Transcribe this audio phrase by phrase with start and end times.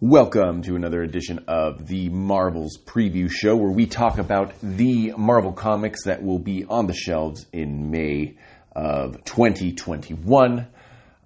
[0.00, 5.52] Welcome to another edition of the Marvels Preview Show, where we talk about the Marvel
[5.52, 8.36] comics that will be on the shelves in May
[8.76, 10.68] of 2021.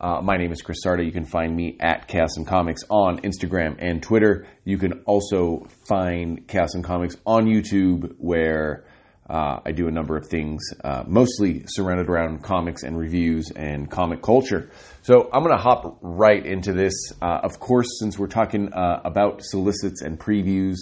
[0.01, 1.05] Uh, my name is Chris Sarda.
[1.05, 4.47] You can find me at Chaos and Comics on Instagram and Twitter.
[4.65, 8.87] You can also find Chaos and Comics on YouTube, where
[9.29, 13.91] uh, I do a number of things, uh, mostly surrounded around comics and reviews and
[13.91, 14.71] comic culture.
[15.03, 16.93] So I'm going to hop right into this.
[17.21, 20.77] Uh, of course, since we're talking uh, about solicits and previews,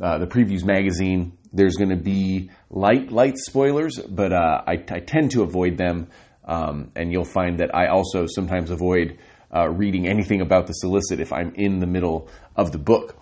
[0.00, 5.00] uh, the previews magazine, there's going to be light, light spoilers, but uh, I, I,
[5.00, 6.08] tend to avoid them.
[6.44, 9.18] Um, and you'll find that I also sometimes avoid
[9.70, 13.16] reading anything about the solicit if I'm in the middle of the book.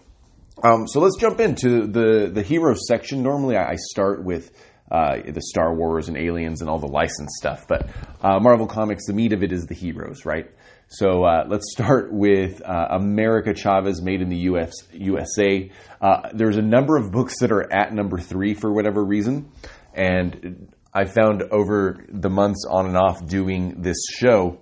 [0.62, 3.22] Um, so let's jump into the the heroes section.
[3.22, 4.50] Normally, I start with
[4.90, 7.88] uh, the Star Wars and Aliens and all the licensed stuff, but
[8.22, 10.50] uh, Marvel Comics, the meat of it is the heroes, right?
[10.88, 15.70] So uh, let's start with uh, America Chavez, made in the US, USA.
[16.00, 19.50] Uh, there's a number of books that are at number three for whatever reason,
[19.92, 24.60] and I found over the months on and off doing this show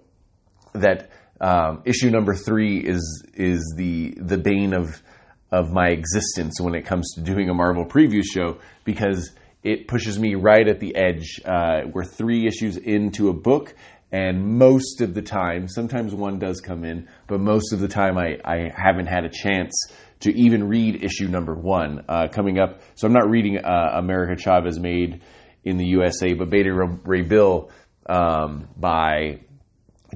[0.73, 5.01] that um, issue number three is is the the bane of
[5.55, 9.31] of my existence when it comes to doing a Marvel preview show because
[9.63, 11.41] it pushes me right at the edge.
[11.45, 13.73] Uh, we're three issues into a book,
[14.11, 18.19] and most of the time, sometimes one does come in, but most of the time
[18.19, 19.73] I, I haven't had a chance
[20.21, 22.81] to even read issue number one uh, coming up.
[22.97, 25.23] So I'm not reading uh, America Chavez made
[25.63, 26.73] in the USA, but Beta
[27.05, 27.71] Ray Bill
[28.07, 29.41] um, by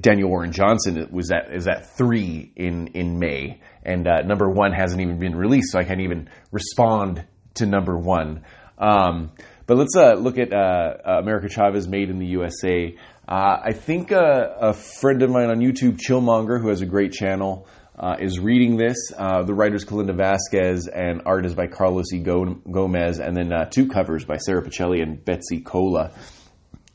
[0.01, 4.71] Daniel Warren Johnson was at is at three in in May, and uh, number one
[4.71, 8.43] hasn't even been released, so I can't even respond to number one.
[8.77, 9.31] Um,
[9.65, 12.95] but let's uh, look at uh, America Chavez Made in the USA.
[13.27, 17.11] Uh, I think uh, a friend of mine on YouTube, Chillmonger, who has a great
[17.11, 19.09] channel, uh, is reading this.
[19.17, 22.19] the writer's Kalinda Vasquez, and art is by Carlos E.
[22.19, 26.11] Gomez, and then two covers by Sara Pichelli and Betsy Cola.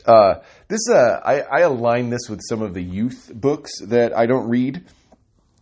[0.06, 4.26] Uh, this uh, I, I, align this with some of the youth books that I
[4.26, 4.84] don't read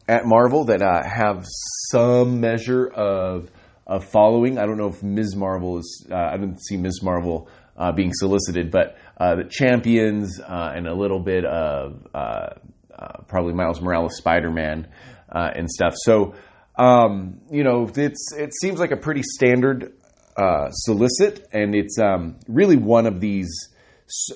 [0.09, 1.45] at Marvel that uh, have
[1.91, 3.51] some measure of
[3.87, 4.59] of following.
[4.59, 5.37] I don't know if Ms.
[5.37, 6.07] Marvel is.
[6.11, 7.03] Uh, I didn't see Ms.
[7.03, 12.07] Marvel uh, being solicited, but uh, the Champions and a little bit of
[13.27, 14.89] probably Miles Morales, Spider Man,
[15.29, 15.95] and stuff.
[15.97, 16.35] So
[16.79, 19.95] um, you know, it's it seems like a pretty standard
[20.71, 23.73] solicit, and it's um, really one of these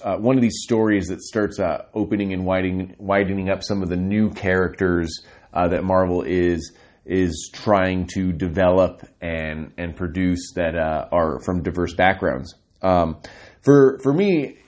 [0.03, 3.89] uh, one of these stories that starts uh, opening and widening, widening up some of
[3.89, 5.23] the new characters
[5.57, 6.73] uh, that Marvel is
[7.05, 12.55] is trying to develop and and produce that uh, are from diverse backgrounds.
[12.83, 13.19] Um,
[13.63, 14.59] for for me,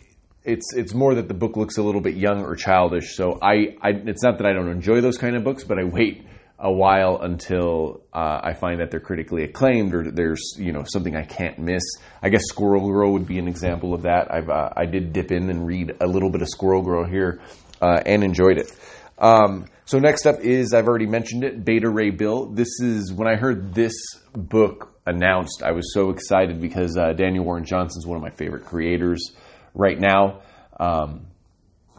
[0.44, 3.14] it's it's more that the book looks a little bit young or childish.
[3.14, 5.84] So I, I it's not that I don't enjoy those kind of books, but I
[5.84, 6.24] wait
[6.60, 11.14] a while until uh, I find that they're critically acclaimed or there's you know something
[11.16, 11.82] I can't miss.
[12.22, 14.32] I guess Squirrel Girl would be an example of that.
[14.32, 17.40] I've uh, I did dip in and read a little bit of Squirrel Girl here
[17.82, 18.72] uh, and enjoyed it.
[19.18, 22.44] Um, so next up is I've already mentioned it, Beta Ray Bill.
[22.44, 23.94] This is when I heard this
[24.34, 28.28] book announced, I was so excited because uh, Daniel Warren Johnson is one of my
[28.28, 29.32] favorite creators
[29.72, 30.42] right now.
[30.78, 31.28] Um,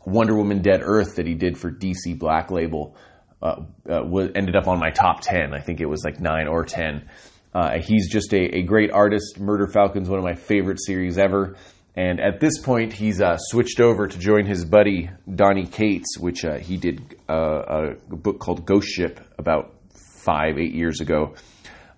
[0.06, 2.96] Wonder Woman Dead Earth that he did for DC Black Label
[3.42, 4.04] uh, uh,
[4.36, 5.56] ended up on my top 10.
[5.56, 7.10] I think it was like 9 or 10.
[7.56, 9.40] Uh, he's just a, a, great artist.
[9.40, 11.56] Murder Falcon's one of my favorite series ever.
[12.00, 16.46] And at this point, he's uh, switched over to join his buddy Donny Cates, which
[16.46, 19.76] uh, he did uh, a book called Ghost Ship about
[20.24, 21.36] five, eight years ago,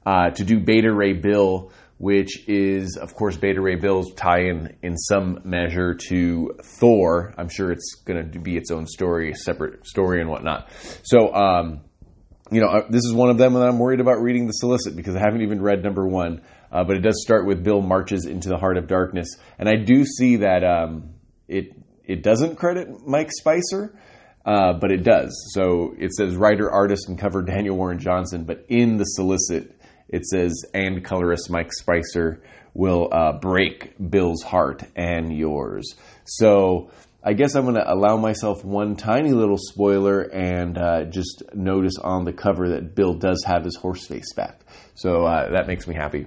[0.04, 5.42] to do Beta Ray Bill, which is, of course, Beta Ray Bill's tie-in in some
[5.44, 7.36] measure to Thor.
[7.38, 10.72] I'm sure it's going to be its own story, separate story and whatnot.
[11.04, 11.82] So, um,
[12.50, 14.96] you know, uh, this is one of them, and I'm worried about reading the solicit
[14.96, 16.42] because I haven't even read number one.
[16.72, 19.76] Uh, but it does start with Bill marches into the heart of darkness, and I
[19.76, 21.14] do see that um,
[21.48, 21.74] it
[22.06, 23.98] it doesn't credit Mike Spicer.
[24.44, 25.52] Uh, but it does.
[25.54, 28.44] So it says writer, artist, and cover Daniel Warren Johnson.
[28.44, 29.80] But in the solicit,
[30.10, 32.42] it says, and colorist Mike Spicer
[32.74, 35.96] will uh, break Bill's heart and yours.
[36.26, 36.92] So
[37.24, 41.98] I guess I'm going to allow myself one tiny little spoiler and uh, just notice
[42.02, 44.62] on the cover that Bill does have his horse face back.
[44.96, 46.26] So uh, that makes me happy.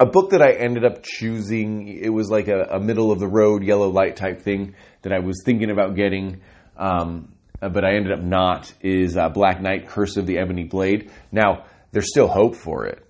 [0.00, 3.28] A book that I ended up choosing, it was like a, a, middle of the
[3.28, 6.40] road yellow light type thing that I was thinking about getting,
[6.78, 11.10] um, but I ended up not, is uh, Black Knight Curse of the Ebony Blade.
[11.30, 13.06] Now, there's still hope for it.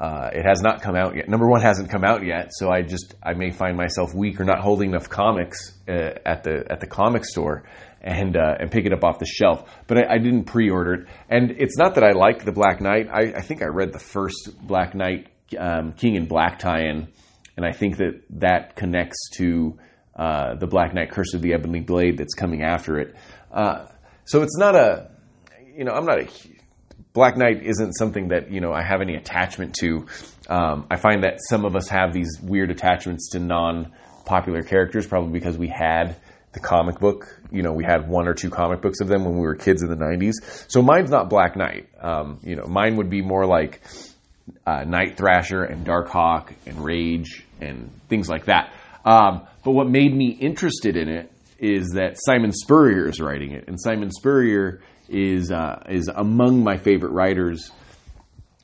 [0.00, 1.28] Uh, it has not come out yet.
[1.28, 4.44] Number one hasn't come out yet, so I just I may find myself weak or
[4.44, 7.62] not holding enough comics uh, at the at the comic store
[8.00, 9.70] and uh, and pick it up off the shelf.
[9.86, 13.06] But I, I, didn't pre-order it, and it's not that I like the Black Knight.
[13.08, 15.28] I, I think I read the first Black Knight
[15.58, 17.08] um, King in Black tie-in,
[17.56, 19.78] and I think that that connects to
[20.16, 23.14] uh, the Black Knight Curse of the Ebony Blade that's coming after it.
[23.50, 23.86] Uh,
[24.24, 25.10] so it's not a
[25.76, 26.28] you know I'm not a
[27.12, 30.06] Black Knight isn't something that you know I have any attachment to.
[30.48, 35.32] Um, I find that some of us have these weird attachments to non-popular characters, probably
[35.32, 36.16] because we had
[36.52, 37.40] the comic book.
[37.52, 39.82] You know, we had one or two comic books of them when we were kids
[39.82, 40.34] in the '90s.
[40.68, 41.88] So mine's not Black Knight.
[42.00, 43.80] Um, you know, mine would be more like
[44.66, 48.72] uh, Night Thrasher and Darkhawk and Rage and things like that.
[49.04, 53.68] Um, but what made me interested in it is that Simon Spurrier is writing it,
[53.68, 57.70] and Simon Spurrier is uh, is among my favorite writers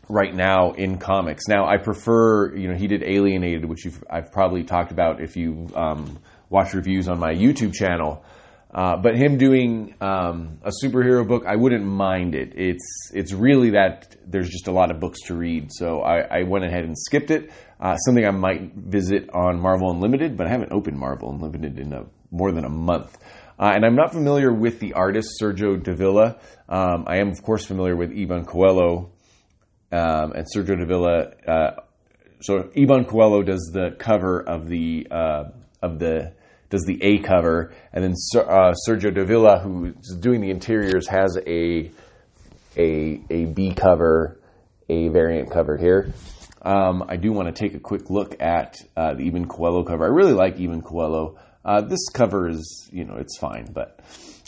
[0.09, 1.47] right now in comics.
[1.49, 5.69] Now, I prefer, you know, he did Alienated, which I've probably talked about if you
[5.75, 6.19] um,
[6.49, 8.25] watch reviews on my YouTube channel.
[8.73, 12.53] Uh, but him doing um, a superhero book, I wouldn't mind it.
[12.55, 16.43] It's it's really that there's just a lot of books to read, so I, I
[16.45, 17.51] went ahead and skipped it.
[17.81, 21.93] Uh, something I might visit on Marvel Unlimited, but I haven't opened Marvel Unlimited in
[21.93, 23.19] a, more than a month.
[23.59, 26.39] Uh, and I'm not familiar with the artist Sergio Davila.
[26.69, 29.11] Um, I am, of course, familiar with Iban Coelho
[29.91, 31.33] um, and Sergio Davila.
[31.47, 31.81] Uh,
[32.41, 35.45] so Iban Coelho does the cover of the uh,
[35.83, 36.35] of the
[36.71, 41.91] does the A cover, and then uh, Sergio Davila, who's doing the interiors, has a
[42.77, 44.41] a a B cover,
[44.89, 46.15] a variant cover here.
[46.63, 50.05] Um, I do want to take a quick look at uh, the Iban Coelho cover.
[50.05, 51.39] I really like Iban Coelho.
[51.65, 54.01] Uh, this cover is, you know, it's fine, but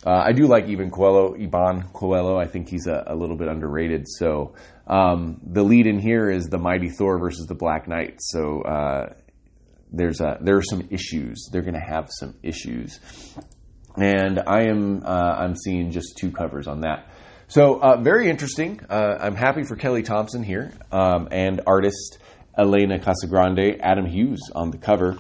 [0.07, 2.39] uh, I do like even Coelho, Iban Coelho.
[2.39, 4.07] I think he's a, a little bit underrated.
[4.09, 4.55] So
[4.87, 8.17] um, the lead in here is the Mighty Thor versus the Black Knight.
[8.19, 9.15] So uh,
[9.93, 11.49] there's a, there are some issues.
[11.53, 12.99] They're going to have some issues,
[13.97, 17.11] and I am uh, I'm seeing just two covers on that.
[17.49, 18.81] So uh, very interesting.
[18.89, 22.19] Uh, I'm happy for Kelly Thompson here um, and artist
[22.57, 25.19] Elena Casagrande, Adam Hughes on the cover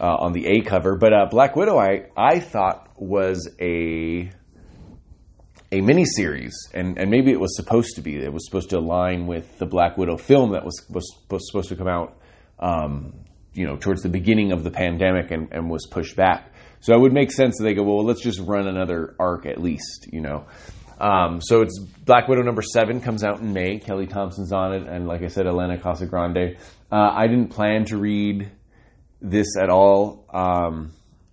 [0.00, 0.96] uh, on the A cover.
[0.96, 4.30] But uh, Black Widow, I I thought was a
[5.70, 8.16] a mini series, and and maybe it was supposed to be.
[8.16, 11.68] It was supposed to align with the Black Widow film that was was, was supposed
[11.68, 12.16] to come out,
[12.58, 13.12] um,
[13.54, 16.52] you know, towards the beginning of the pandemic, and, and was pushed back.
[16.80, 19.60] So it would make sense that they go, well, let's just run another arc at
[19.60, 20.46] least, you know.
[21.00, 23.78] Um, so it's Black Widow number seven comes out in May.
[23.78, 26.58] Kelly Thompson's on it, and like I said, Elena Casagrande.
[26.90, 28.50] Uh, I didn't plan to read
[29.20, 30.24] this at all.
[30.32, 30.92] Um,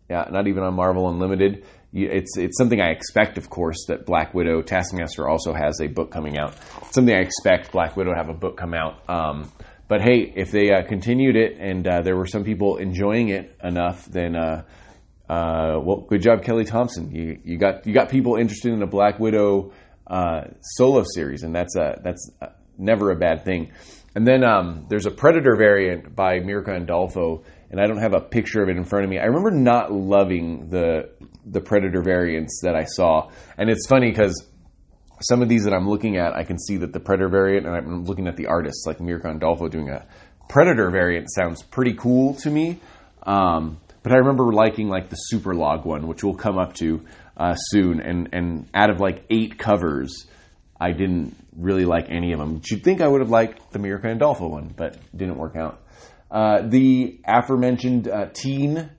[0.10, 1.66] yeah, not even on Marvel Unlimited.
[1.94, 6.12] It's it's something I expect, of course, that Black Widow Taskmaster also has a book
[6.12, 6.56] coming out.
[6.92, 9.10] something I expect Black Widow to have a book come out.
[9.10, 9.52] Um,
[9.88, 13.56] but hey, if they uh, continued it and uh, there were some people enjoying it
[13.64, 14.64] enough, then uh,
[15.30, 17.12] uh well, good job, Kelly Thompson.
[17.12, 19.72] You you got you got people interested in a Black Widow
[20.08, 22.32] uh, solo series, and that's a that's
[22.78, 23.72] never a bad thing.
[24.16, 27.44] And then um, there's a Predator variant by Mirka Andolfo
[27.76, 29.20] and I don't have a picture of it in front of me.
[29.20, 31.10] I remember not loving the
[31.46, 34.50] the Predator variants that I saw, and it's funny because
[35.22, 37.76] some of these that I'm looking at, I can see that the Predator variant, and
[37.76, 40.06] I'm looking at the artists like Mirka Andolfo doing a
[40.50, 42.80] Predator variant sounds pretty cool to me.
[43.24, 47.02] Um, but I remember liking like the Superlog one, which we'll come up to
[47.38, 48.00] uh, soon.
[48.00, 50.28] And and out of like eight covers,
[50.80, 52.62] I didn't really like any of them.
[52.70, 55.82] You'd think I would have liked the Mirka Andolfo one, but didn't work out.
[56.30, 58.90] Uh, the aforementioned uh, teen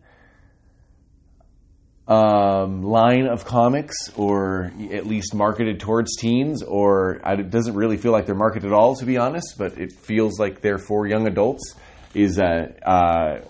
[2.09, 8.13] um, line of comics, or at least marketed towards teens, or it doesn't really feel
[8.13, 11.27] like they're marketed at all, to be honest, but it feels like they're for young
[11.27, 11.75] adults,
[12.15, 13.41] is uh, uh,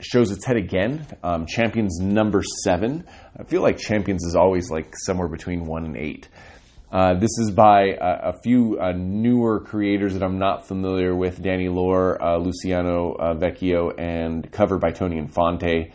[0.00, 1.06] shows its head again.
[1.22, 3.04] Um, Champions number seven.
[3.38, 6.28] I feel like Champions is always like somewhere between one and eight.
[6.92, 11.42] Uh, this is by a, a few uh, newer creators that I'm not familiar with
[11.42, 15.92] Danny Lore, uh, Luciano uh, Vecchio, and cover by Tony Infante.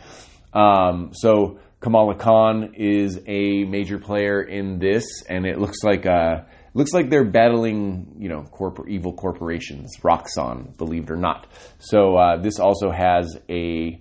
[0.52, 6.42] Um, so Kamala Khan is a major player in this, and it looks like uh,
[6.74, 11.46] looks like they're battling, you know, corpor- evil corporations, Roxxon, believe it or not.
[11.78, 14.00] So uh, this also has a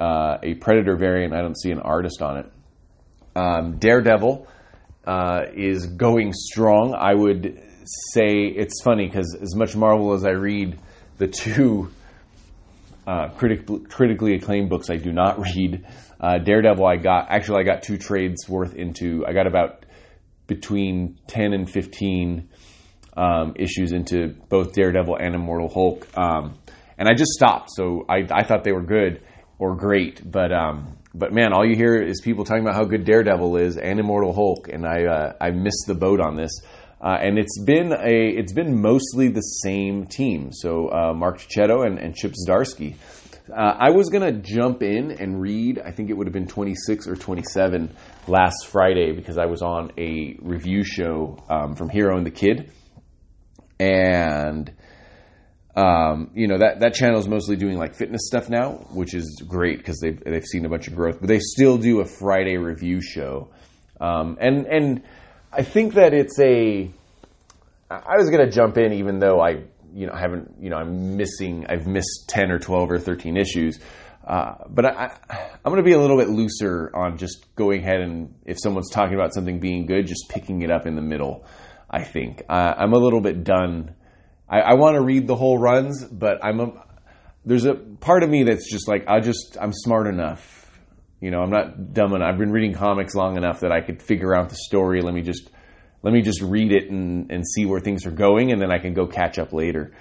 [0.00, 1.34] a Predator variant.
[1.34, 2.52] I don't see an artist on it.
[3.36, 4.46] Um, Daredevil
[5.06, 6.94] uh, is going strong.
[6.94, 7.60] I would
[8.12, 10.78] say it's funny because as much Marvel as I read,
[11.18, 11.90] the two
[13.06, 15.86] uh, critic, critically acclaimed books I do not read.
[16.24, 19.26] Uh, Daredevil, I got actually I got two trades worth into.
[19.28, 19.84] I got about
[20.46, 22.48] between ten and fifteen
[23.14, 26.08] um, issues into both Daredevil and Immortal Hulk.
[26.16, 26.58] Um,
[26.96, 27.68] and I just stopped.
[27.72, 29.20] So I, I thought they were good
[29.58, 33.04] or great, but um, but man, all you hear is people talking about how good
[33.04, 36.52] Daredevil is and Immortal Hulk, and I uh, I missed the boat on this.
[37.02, 40.52] Uh, and it's been a it's been mostly the same team.
[40.52, 42.96] So uh, Mark Checchetto and, and Chip Zdarsky.
[43.50, 45.78] Uh, I was gonna jump in and read.
[45.78, 47.94] I think it would have been 26 or 27
[48.26, 52.70] last Friday because I was on a review show um, from Hero and the Kid,
[53.78, 54.72] and
[55.76, 59.42] um, you know that that channel is mostly doing like fitness stuff now, which is
[59.46, 61.18] great because they've they've seen a bunch of growth.
[61.20, 63.50] But they still do a Friday review show,
[64.00, 65.02] um, and and
[65.52, 66.90] I think that it's a.
[67.90, 71.16] I was gonna jump in even though I you know I haven't you know I'm
[71.16, 73.78] missing I've missed ten or twelve or thirteen issues.
[74.26, 78.00] Uh, but I, am going to be a little bit looser on just going ahead
[78.00, 81.44] and if someone's talking about something being good, just picking it up in the middle.
[81.90, 83.94] I think uh, I'm a little bit done
[84.48, 86.72] I, I want to read the whole runs, but I'm a,
[87.44, 90.60] there's a part of me that's just like I just I'm smart enough.
[91.20, 92.28] You know, I'm not dumb enough.
[92.28, 95.00] I've been reading comics long enough that I could figure out the story.
[95.00, 95.50] Let me just
[96.04, 98.78] let me just read it and, and see where things are going, and then I
[98.78, 99.92] can go catch up later.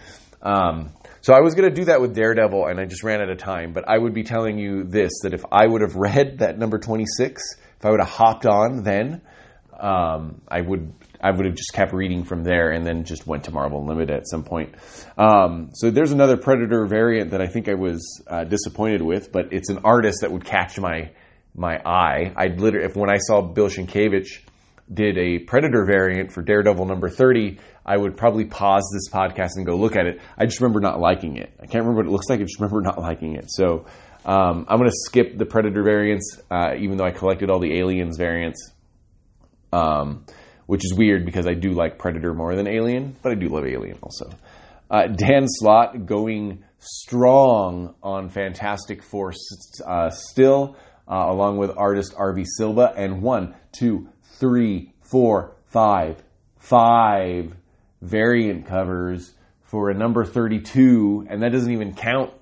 [0.42, 0.92] Um,
[1.22, 3.38] so I was going to do that with Daredevil, and I just ran out of
[3.38, 3.72] time.
[3.72, 6.78] But I would be telling you this: that if I would have read that number
[6.78, 7.42] 26,
[7.80, 9.22] if I would have hopped on then,
[9.80, 13.46] um, I would I would have just kept reading from there and then just went
[13.46, 14.76] to Marvel Unlimited at some point.
[15.18, 19.54] Um, so there's another Predator variant that I think I was uh, disappointed with, but
[19.54, 21.12] it's an artist that would catch my
[21.56, 22.34] my eye.
[22.36, 24.42] I'd literally, if when I saw Bill Sienkiewicz
[24.94, 29.66] did a Predator variant for Daredevil number 30, I would probably pause this podcast and
[29.66, 30.22] go look at it.
[30.38, 31.54] I just remember not liking it.
[31.60, 32.40] I can't remember what it looks like.
[32.40, 33.46] I just remember not liking it.
[33.50, 33.86] So
[34.26, 37.80] um, I'm going to skip the Predator variants, uh, even though I collected all the
[37.80, 38.72] Aliens variants.
[39.72, 40.26] Um,
[40.66, 43.66] which is weird because I do like Predator more than Alien, but I do love
[43.66, 44.30] Alien also.
[44.90, 49.34] Uh, Dan Slott going strong on Fantastic Four
[49.86, 52.44] uh, still, uh, along with artist R.B.
[52.46, 54.10] Silva, and one, two,
[54.44, 56.22] three, four, five,
[56.60, 57.56] five
[58.02, 62.34] variant covers for a number 32, and that doesn't even count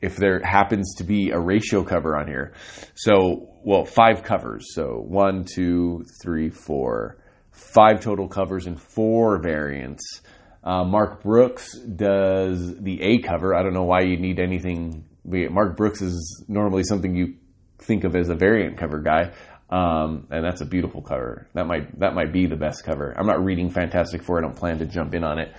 [0.00, 2.52] if there happens to be a ratio cover on here.
[2.94, 4.72] So, well, five covers.
[4.72, 7.18] So one, two, three, four,
[7.50, 10.22] five total covers and four variants.
[10.62, 13.52] Uh, Mark Brooks does the A cover.
[13.52, 15.06] I don't know why you need anything.
[15.24, 17.34] Mark Brooks is normally something you
[17.78, 19.32] think of as a variant cover guy.
[19.74, 21.48] Um, and that's a beautiful cover.
[21.54, 23.12] That might that might be the best cover.
[23.18, 24.38] I'm not reading Fantastic Four.
[24.38, 25.52] I don't plan to jump in on it.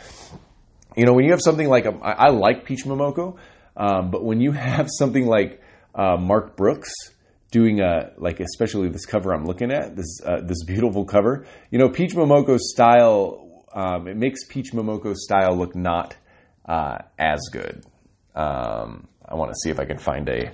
[0.95, 3.36] You know, when you have something like a, I, I like Peach Momoko,
[3.75, 5.62] um, but when you have something like
[5.93, 6.93] uh, Mark Brooks
[7.51, 11.77] doing a like, especially this cover I'm looking at, this uh, this beautiful cover, you
[11.77, 16.15] know, Peach Momoko style, um, it makes Peach Momoko style look not
[16.63, 17.84] uh, as good.
[18.34, 20.51] Um, I want to see if I can find a.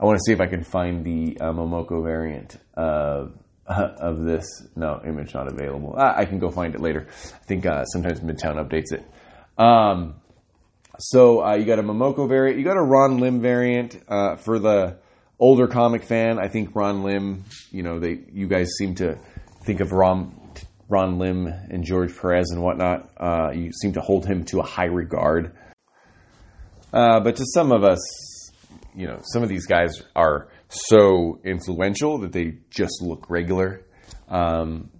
[0.00, 4.44] I want to see if I can find the uh, Momoko variant of of this.
[4.76, 5.94] No, image not available.
[5.96, 7.06] I, I can go find it later.
[7.08, 9.04] I think uh, sometimes Midtown updates it.
[9.56, 10.14] Um,
[10.98, 14.58] so uh, you got a Momoko variant, you got a Ron Lim variant uh, for
[14.58, 14.98] the
[15.38, 16.38] older comic fan.
[16.38, 19.18] I think Ron Lim, you know, they you guys seem to
[19.64, 20.40] think of Ron
[20.88, 23.10] Ron Lim and George Perez and whatnot.
[23.16, 25.56] Uh, you seem to hold him to a high regard.
[26.94, 28.00] Uh, but to some of us,
[28.94, 33.82] you know, some of these guys are so influential that they just look regular.
[34.28, 34.90] Um,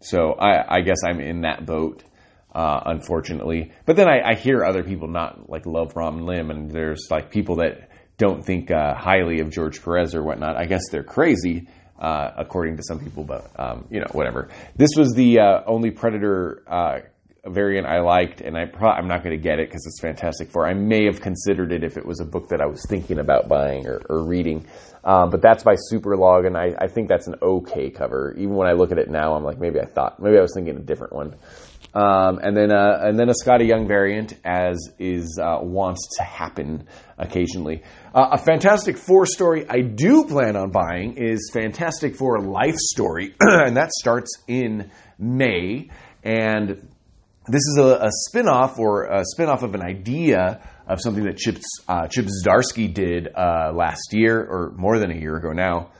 [0.00, 2.04] so I, I guess I'm in that boat
[2.54, 3.72] uh, unfortunately.
[3.84, 7.30] But then I, I, hear other people not like love Ron Lim, and there's like
[7.30, 10.56] people that don't think uh, highly of George Perez or whatnot.
[10.56, 14.50] I guess they're crazy, uh, according to some people, but um, you know, whatever.
[14.76, 16.62] This was the uh, only Predator
[17.44, 20.00] uh, variant I liked, and I pro- I'm not going to get it because it's
[20.00, 20.66] Fantastic Four.
[20.66, 23.48] I may have considered it if it was a book that I was thinking about
[23.48, 24.66] buying or, or reading.
[25.04, 28.34] Um, but that's by Superlog, and I, I think that's an okay cover.
[28.38, 30.52] Even when I look at it now, I'm like, maybe I thought, maybe I was
[30.54, 31.36] thinking a different one.
[31.94, 36.24] Um, and then uh, and then a Skottie Young variant, as is uh, wants to
[36.24, 37.84] happen occasionally.
[38.12, 43.36] Uh, a Fantastic Four story I do plan on buying is Fantastic Four Life Story,
[43.40, 45.90] and that starts in May.
[46.24, 46.88] And
[47.46, 51.58] this is a, a spin-off or a spin-off of an idea of something that Chip,
[51.88, 55.90] uh, Chip Zdarsky did uh, last year, or more than a year ago now,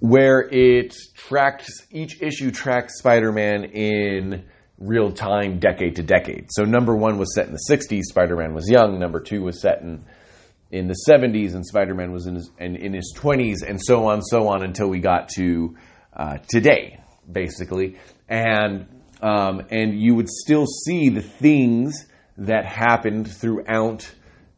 [0.00, 4.44] where it tracks each issue tracks Spider-Man in
[4.82, 6.48] real time, decade to decade.
[6.50, 8.98] So number one was set in the 60s, Spider Man was young.
[8.98, 10.04] Number two was set in
[10.70, 14.06] in the 70s, and Spider Man was in his, in, in, his 20s, and so
[14.06, 15.76] on, so on, until we got to
[16.16, 16.98] uh, today,
[17.30, 17.98] basically.
[18.26, 22.06] And um, and you would still see the things
[22.38, 24.10] that happened throughout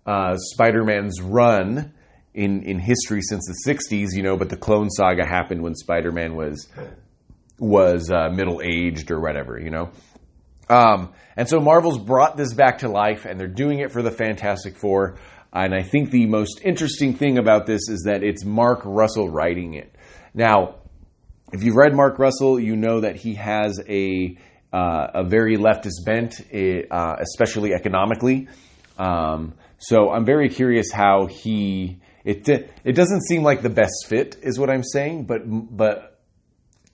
[0.06, 1.92] uh, Spider-Man's run
[2.33, 4.09] in in history since the '60s.
[4.12, 6.68] You know, but the Clone Saga happened when Spider-Man was
[7.59, 9.61] was uh, middle aged or whatever.
[9.61, 9.90] You know.
[10.68, 14.11] Um, and so Marvel's brought this back to life, and they're doing it for the
[14.11, 15.18] Fantastic Four.
[15.52, 19.75] And I think the most interesting thing about this is that it's Mark Russell writing
[19.75, 19.94] it.
[20.33, 20.76] Now,
[21.52, 24.37] if you've read Mark Russell, you know that he has a
[24.75, 28.49] uh, a very leftist bent, eh, uh, especially economically.
[28.99, 34.37] Um, so I'm very curious how he it it doesn't seem like the best fit,
[34.43, 35.26] is what I'm saying.
[35.26, 36.19] But but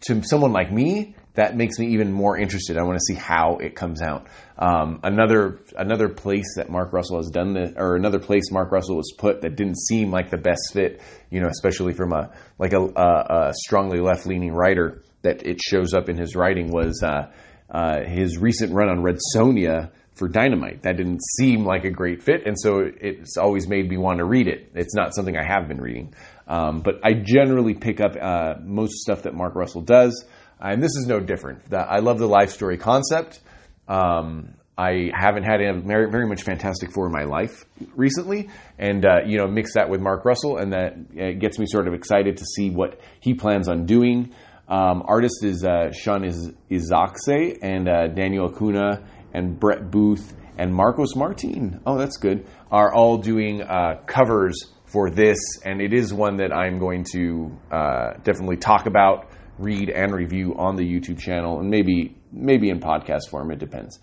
[0.03, 2.77] to someone like me, that makes me even more interested.
[2.77, 4.27] I want to see how it comes out.
[4.59, 8.97] Um, another another place that Mark Russell has done this, or another place Mark Russell
[8.97, 11.01] was put that didn't seem like the best fit.
[11.31, 15.61] You know, especially from a like a, a, a strongly left leaning writer that it
[15.61, 17.31] shows up in his writing was uh,
[17.71, 20.83] uh, his recent run on Red Sonja for Dynamite.
[20.83, 24.25] That didn't seem like a great fit, and so it's always made me want to
[24.25, 24.71] read it.
[24.75, 26.15] It's not something I have been reading,
[26.49, 30.25] um, but I generally pick up uh, most stuff that Mark Russell does
[30.61, 31.73] and this is no different.
[31.73, 33.41] I love the life story concept.
[33.89, 38.49] Um, I haven't had very, very much Fantastic Four in my life recently,
[38.79, 41.87] and uh, you know, mix that with Mark Russell, and that uh, gets me sort
[41.87, 44.35] of excited to see what he plans on doing.
[44.71, 51.17] Um, artist is uh, Sean is and uh, Daniel Acuna and Brett Booth and Marcos
[51.17, 51.81] Martin.
[51.85, 52.47] Oh, that's good.
[52.71, 57.59] Are all doing uh, covers for this, and it is one that I'm going to
[57.73, 62.79] uh, definitely talk about read and review on the YouTube channel, and maybe maybe in
[62.79, 63.51] podcast form.
[63.51, 63.99] It depends.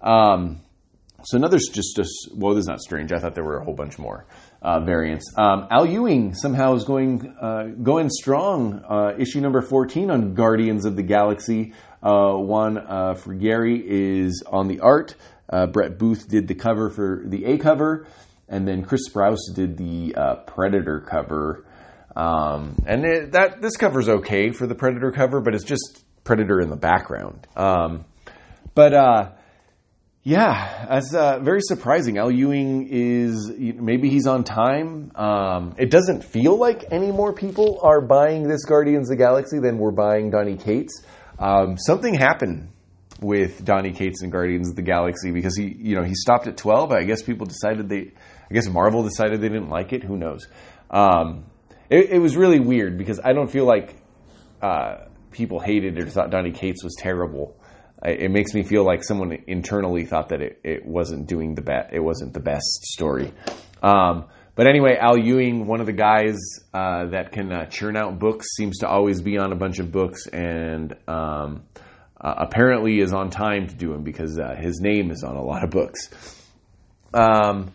[0.00, 0.60] Um,
[1.24, 3.12] so another just just well, this is not strange.
[3.12, 4.26] I thought there were a whole bunch more
[4.62, 5.32] uh, variants.
[5.36, 8.84] Um, Al Ewing somehow is going uh, going strong.
[8.88, 11.74] Uh, issue number fourteen on Guardians of the Galaxy.
[12.02, 15.14] Uh, Juan uh, Frigeri is on the art.
[15.48, 18.06] Uh, Brett Booth did the cover for the A cover,
[18.48, 21.66] and then Chris Sprouse did the uh, Predator cover.
[22.14, 26.60] Um, and it, that this cover's okay for the Predator cover, but it's just Predator
[26.60, 27.46] in the background.
[27.56, 28.04] Um,
[28.74, 29.30] but uh,
[30.24, 32.16] yeah, that's uh, very surprising.
[32.18, 35.10] Al Ewing is maybe he's on time.
[35.16, 39.58] Um, it doesn't feel like any more people are buying this Guardians of the Galaxy
[39.58, 41.02] than we're buying Donny Cates.
[41.40, 42.70] Um, something happened
[43.20, 46.56] with Donny Cates and Guardians of the Galaxy because he, you know, he stopped at
[46.56, 46.92] twelve.
[46.92, 48.12] I guess people decided they,
[48.48, 50.04] I guess Marvel decided they didn't like it.
[50.04, 50.46] Who knows?
[50.88, 51.46] Um,
[51.90, 53.96] it, it was really weird because I don't feel like
[54.60, 57.56] uh, people hated or thought Donny Cates was terrible.
[58.04, 61.92] It makes me feel like someone internally thought that it, it wasn't doing the best.
[61.92, 63.32] It wasn't the best story.
[63.82, 66.36] Um, but anyway, Al Ewing, one of the guys
[66.74, 69.90] uh, that can uh, churn out books, seems to always be on a bunch of
[69.90, 71.62] books, and um,
[72.20, 75.42] uh, apparently is on time to do them because uh, his name is on a
[75.42, 76.10] lot of books.
[77.14, 77.72] Um,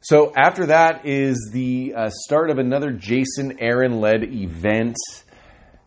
[0.00, 4.96] so after that is the uh, start of another Jason Aaron led event.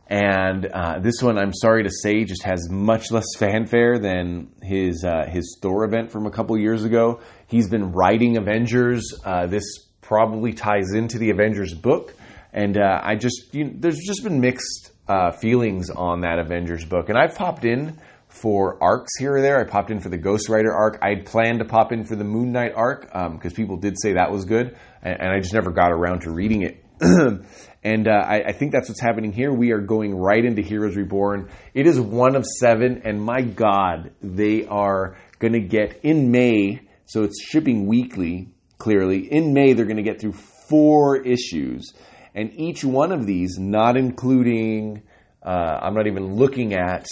[0.10, 5.06] And uh, this one, I'm sorry to say, just has much less fanfare than his
[5.06, 7.22] uh, his Thor event from a couple years ago.
[7.46, 9.14] He's been writing Avengers.
[9.24, 9.64] Uh, this
[10.02, 12.16] probably ties into the Avengers book,
[12.52, 16.86] and uh, I just you know, there's just been mixed uh, feelings on that Avengers
[16.86, 17.10] book.
[17.10, 19.60] And I've popped in for arcs here or there.
[19.60, 20.98] I popped in for the Ghost Rider arc.
[21.04, 23.96] I had planned to pop in for the Moon Knight arc because um, people did
[24.02, 26.84] say that was good, and, and, I just never got around to reading it.
[27.84, 29.54] and uh, I, I, think that's what's happening here.
[29.54, 31.50] We are going right into Heroes Reborn.
[31.74, 36.82] It is one of seven, and my God, they are going to get in May.
[37.06, 38.50] So it's shipping weekly.
[38.78, 40.34] Clearly, in May they're going to get through
[40.70, 41.94] four issues,
[42.36, 45.04] and each one of these, not including.
[45.42, 47.08] Uh, I'm not even looking at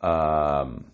[0.00, 0.84] um,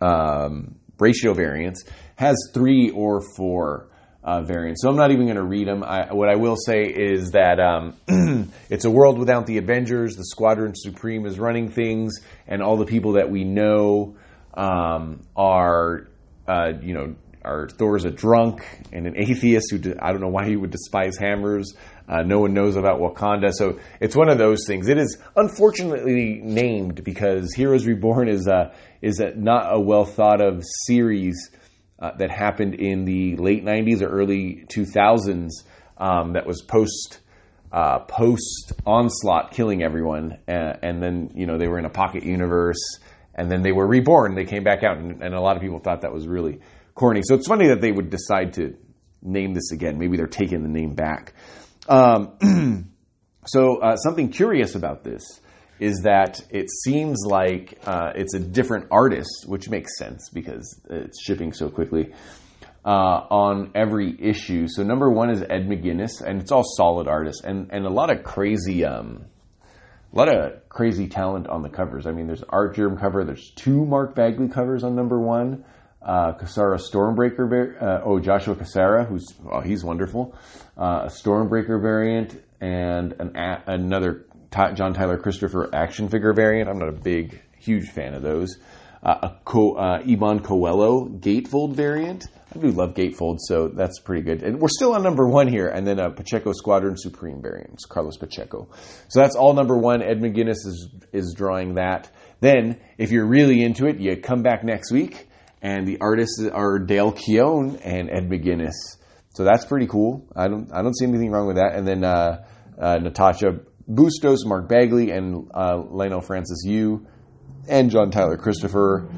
[0.00, 1.84] um, ratio variance
[2.16, 3.89] has three or four
[4.22, 4.82] uh, variants.
[4.82, 5.82] So I'm not even going to read them.
[5.82, 7.96] I, what I will say is that um,
[8.68, 10.16] it's a world without the Avengers.
[10.16, 14.16] The Squadron Supreme is running things, and all the people that we know
[14.54, 16.08] um, are,
[16.46, 20.28] uh, you know, are Thor's a drunk and an atheist who de- I don't know
[20.28, 21.72] why he would despise hammers.
[22.06, 24.88] Uh, no one knows about Wakanda, so it's one of those things.
[24.88, 30.42] It is unfortunately named because Heroes Reborn is a, is a, not a well thought
[30.42, 31.50] of series
[32.00, 35.50] uh, that happened in the late '90s or early 2000s.
[35.98, 37.20] Um, that was post
[37.72, 42.24] uh, post onslaught, killing everyone, and, and, then you know they were in a pocket
[42.24, 42.98] universe,
[43.34, 44.34] and then they were reborn.
[44.34, 46.60] They came back out, and, and a lot of people thought that was really
[46.94, 47.20] corny.
[47.22, 48.76] So it's funny that they would decide to
[49.22, 49.98] name this again.
[49.98, 51.34] Maybe they're taking the name back.
[51.88, 52.90] Um,
[53.46, 55.22] so uh, something curious about this
[55.80, 61.22] is that it seems like uh, it's a different artist, which makes sense because it's
[61.22, 62.12] shipping so quickly.
[62.82, 64.66] Uh, on every issue.
[64.66, 68.08] So number one is Ed McGuinness, and it's all solid artists and and a lot
[68.08, 69.26] of crazy um,
[70.12, 72.06] a lot of crazy talent on the covers.
[72.06, 73.24] I mean, there's an Artgerm cover.
[73.24, 75.64] There's two Mark Bagley covers on number one.
[76.02, 77.82] Uh, Stormbreaker.
[77.82, 80.34] Uh, oh, Joshua Cassara, who's oh, he's wonderful.
[80.76, 86.68] Uh, a Stormbreaker variant and an another John Tyler Christopher action figure variant.
[86.68, 88.58] I'm not a big, huge fan of those.
[89.02, 92.26] Uh, a Co- uh, Coelho gatefold variant.
[92.54, 94.42] I do love gatefold, so that's pretty good.
[94.42, 98.16] And we're still on number one here, and then a Pacheco Squadron Supreme variants, Carlos
[98.16, 98.68] Pacheco.
[99.08, 100.02] So that's all number one.
[100.02, 102.10] Ed McGuinness is is drawing that.
[102.40, 105.28] Then, if you're really into it, you come back next week,
[105.62, 108.74] and the artists are Dale Keown and Ed McGuinness.
[109.34, 110.26] So that's pretty cool.
[110.34, 111.74] I don't I don't see anything wrong with that.
[111.74, 112.44] And then uh,
[112.78, 113.60] uh, Natasha
[113.94, 117.06] Bustos, Mark Bagley, and uh, Lionel Francis Yu,
[117.68, 119.08] and John Tyler Christopher,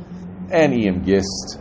[0.51, 1.59] and Ian Gist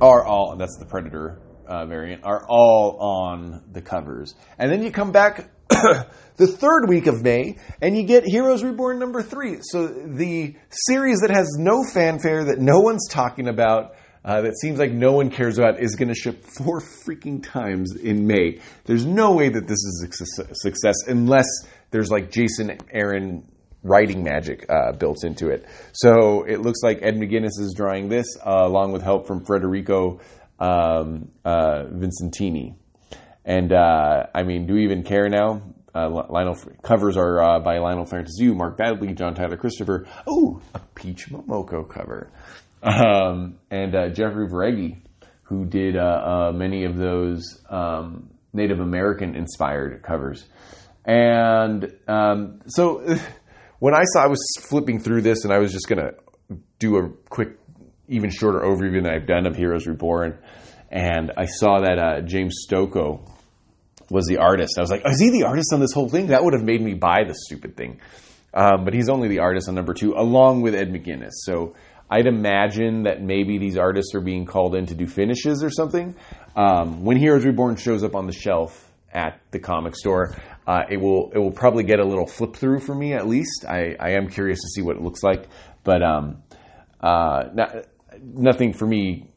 [0.00, 4.90] are all that's the Predator uh, variant are all on the covers, and then you
[4.90, 5.50] come back
[6.36, 9.58] the third week of May and you get Heroes Reborn number three.
[9.62, 13.96] So the series that has no fanfare that no one's talking about.
[14.24, 17.94] Uh, that seems like no one cares about is going to ship four freaking times
[17.94, 18.58] in May.
[18.86, 21.44] There's no way that this is a success unless
[21.94, 23.48] there's like Jason Aaron
[23.84, 25.64] writing magic uh, built into it.
[25.92, 30.18] So it looks like Ed McGuinness is drawing this uh, along with help from Federico
[30.58, 32.74] um, uh, Vincentini.
[33.44, 35.62] And uh, I mean, do we even care now?
[35.94, 40.08] Uh, Lionel covers are uh, by Lionel Francis Mark Bagley, John Tyler Christopher.
[40.26, 42.32] Oh, a Peach Momoko cover,
[42.82, 44.96] um, and Jeffrey Veregge,
[45.44, 50.44] who did many of those um, Native American inspired covers.
[51.04, 53.00] And um, so
[53.78, 56.14] when I saw, I was flipping through this and I was just going to
[56.78, 57.58] do a quick,
[58.08, 60.38] even shorter overview than I've done of Heroes Reborn.
[60.90, 63.28] And I saw that uh, James Stokoe
[64.10, 64.74] was the artist.
[64.78, 66.28] I was like, is he the artist on this whole thing?
[66.28, 68.00] That would have made me buy the stupid thing.
[68.52, 71.32] Um, but he's only the artist on number two, along with Ed McGuinness.
[71.32, 71.74] So
[72.08, 76.14] I'd imagine that maybe these artists are being called in to do finishes or something.
[76.54, 80.96] Um, when Heroes Reborn shows up on the shelf at the comic store, uh, it
[80.96, 83.64] will it will probably get a little flip through for me at least.
[83.68, 85.48] I, I am curious to see what it looks like,
[85.82, 86.42] but um,
[87.00, 87.86] uh, not,
[88.22, 89.30] nothing for me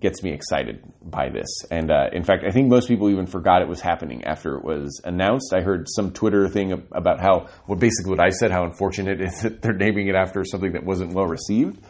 [0.00, 1.48] gets me excited by this.
[1.70, 4.64] And uh, in fact, I think most people even forgot it was happening after it
[4.64, 5.52] was announced.
[5.52, 9.24] I heard some Twitter thing about how, well, basically what I said, how unfortunate it
[9.28, 11.84] is that they're naming it after something that wasn't well received.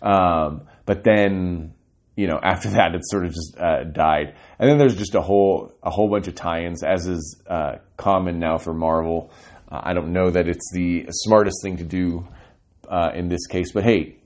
[0.00, 1.74] Um, but then
[2.18, 4.34] you know, after that, it sort of just uh, died.
[4.58, 8.40] And then there's just a whole a whole bunch of tie-ins, as is uh, common
[8.40, 9.30] now for Marvel.
[9.70, 12.26] Uh, I don't know that it's the smartest thing to do
[12.90, 14.16] uh, in this case, but hey,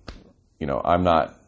[0.59, 1.39] you know, I'm not,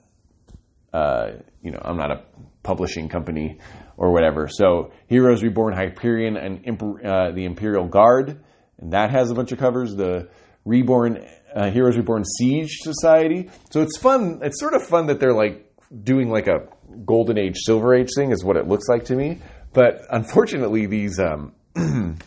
[0.93, 1.31] uh,
[1.63, 2.25] you know, I'm not a
[2.63, 3.59] publishing company
[3.97, 4.47] or whatever.
[4.47, 8.39] So, Heroes Reborn, Hyperion, and uh, the Imperial Guard,
[8.79, 9.95] and that has a bunch of covers.
[9.97, 10.29] The
[10.67, 11.27] Reborn
[11.57, 13.49] Heroes Reborn Siege Society.
[13.71, 14.41] So it's fun.
[14.43, 15.71] It's sort of fun that they're like
[16.03, 16.69] doing like a
[17.05, 19.41] golden age, silver age thing is what it looks like to me.
[19.73, 21.53] But unfortunately, these um,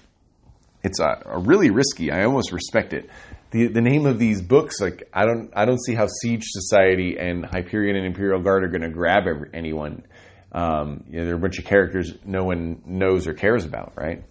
[0.83, 2.11] it's uh, really risky.
[2.11, 3.09] I almost respect it.
[3.51, 7.17] The, the name of these books, like I don't I don't see how Siege Society
[7.17, 10.03] and Hyperion and Imperial Guard are going to grab every, anyone.
[10.51, 13.93] Um, you know, there are a bunch of characters no one knows or cares about,
[13.95, 14.23] right?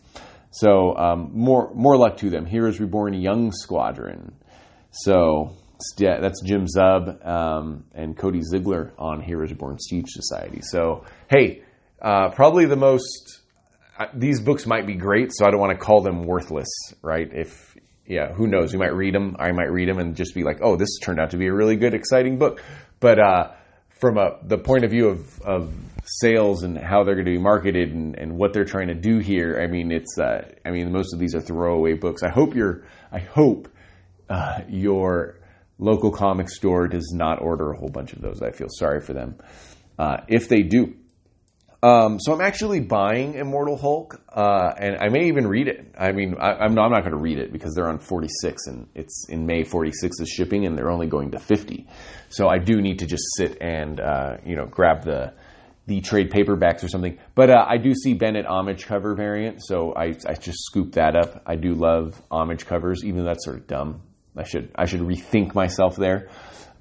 [0.51, 2.47] So um, more more luck to them.
[2.47, 4.35] Heroes Reborn Young Squadron.
[4.91, 5.57] So
[5.99, 10.61] yeah, that's Jim Zub um, and Cody Ziglar on Heroes Born Siege Society.
[10.63, 11.63] So, hey,
[12.01, 13.41] uh, probably the most.
[13.99, 16.69] Uh, these books might be great, so I don't want to call them worthless,
[17.03, 17.29] right?
[17.33, 18.73] If yeah, who knows?
[18.73, 19.37] We might read them.
[19.39, 21.53] I might read them and just be like, "Oh, this turned out to be a
[21.53, 22.63] really good, exciting book."
[23.01, 23.53] But uh,
[23.99, 27.39] from a, the point of view of, of sales and how they're going to be
[27.39, 30.93] marketed and, and what they're trying to do here, I mean, it's uh, I mean,
[30.93, 32.23] most of these are throwaway books.
[32.23, 32.85] I hope you're.
[33.11, 33.69] I hope
[34.29, 35.37] uh, you're
[35.79, 38.43] local comic store does not order a whole bunch of those.
[38.43, 39.37] I feel sorry for them.
[39.99, 40.95] Uh, if they do.
[41.83, 45.95] Um, so I'm actually buying Immortal Hulk, uh, and I may even read it.
[45.97, 48.89] I mean, I, am not, not going to read it because they're on 46, and
[48.95, 51.87] it's in May 46 is shipping, and they're only going to 50.
[52.29, 55.35] So I do need to just sit and uh, you know grab the
[55.87, 57.19] the trade paperbacks or something.
[57.35, 61.15] But uh, I do see Bennett homage cover variant, so I, I just scoop that
[61.15, 61.43] up.
[61.47, 64.03] I do love homage covers, even though that's sort of dumb.
[64.37, 66.29] I should I should rethink myself there.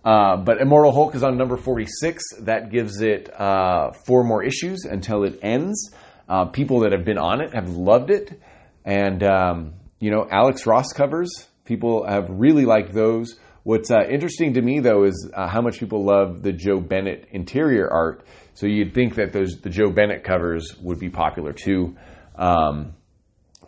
[0.03, 2.23] Uh, but Immortal Hulk is on number 46.
[2.41, 5.95] That gives it uh, four more issues until it ends.
[6.29, 8.39] Uh, people that have been on it have loved it.
[8.83, 13.39] And, um, you know, Alex Ross covers, People have really liked those.
[13.63, 17.27] What's uh, interesting to me, though, is uh, how much people love the Joe Bennett
[17.31, 18.23] interior art.
[18.53, 21.97] So you'd think that those the Joe Bennett covers would be popular too.
[22.35, 22.93] Um,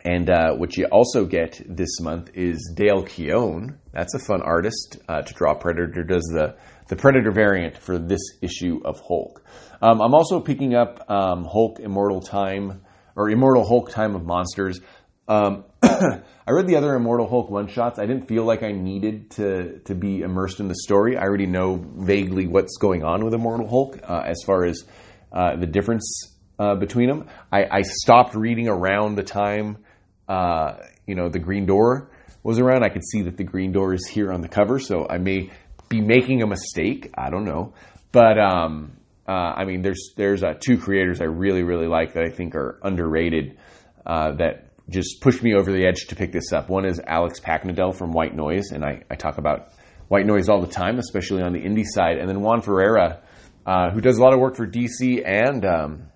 [0.08, 3.78] and uh, what you also get this month is Dale Keown.
[3.92, 6.02] That's a fun artist uh, to draw Predator.
[6.02, 6.56] Does the
[6.88, 9.44] the Predator variant for this issue of Hulk.
[9.82, 12.80] Um, I'm also picking up um, Hulk Immortal Time
[13.16, 14.80] or Immortal Hulk Time of Monsters.
[15.28, 17.98] Um, I read the other Immortal Hulk one shots.
[17.98, 21.18] I didn't feel like I needed to to be immersed in the story.
[21.18, 24.86] I already know vaguely what's going on with Immortal Hulk uh, as far as
[25.34, 27.28] uh, the difference uh, between them.
[27.52, 29.78] I, I, stopped reading around the time
[30.28, 32.10] uh, you know the Green Door
[32.42, 32.84] was around.
[32.84, 35.50] I could see that the Green Door is here on the cover, so I may
[35.88, 37.12] be making a mistake.
[37.16, 37.74] I don't know,
[38.12, 42.24] but um, uh, I mean, there's there's uh, two creators I really really like that
[42.24, 43.58] I think are underrated
[44.06, 46.70] uh, that just pushed me over the edge to pick this up.
[46.70, 49.68] One is Alex Paknadel from White Noise, and I, I talk about
[50.08, 52.16] White Noise all the time, especially on the indie side.
[52.16, 53.20] And then Juan Ferreyra,
[53.66, 56.08] uh, who does a lot of work for DC and um,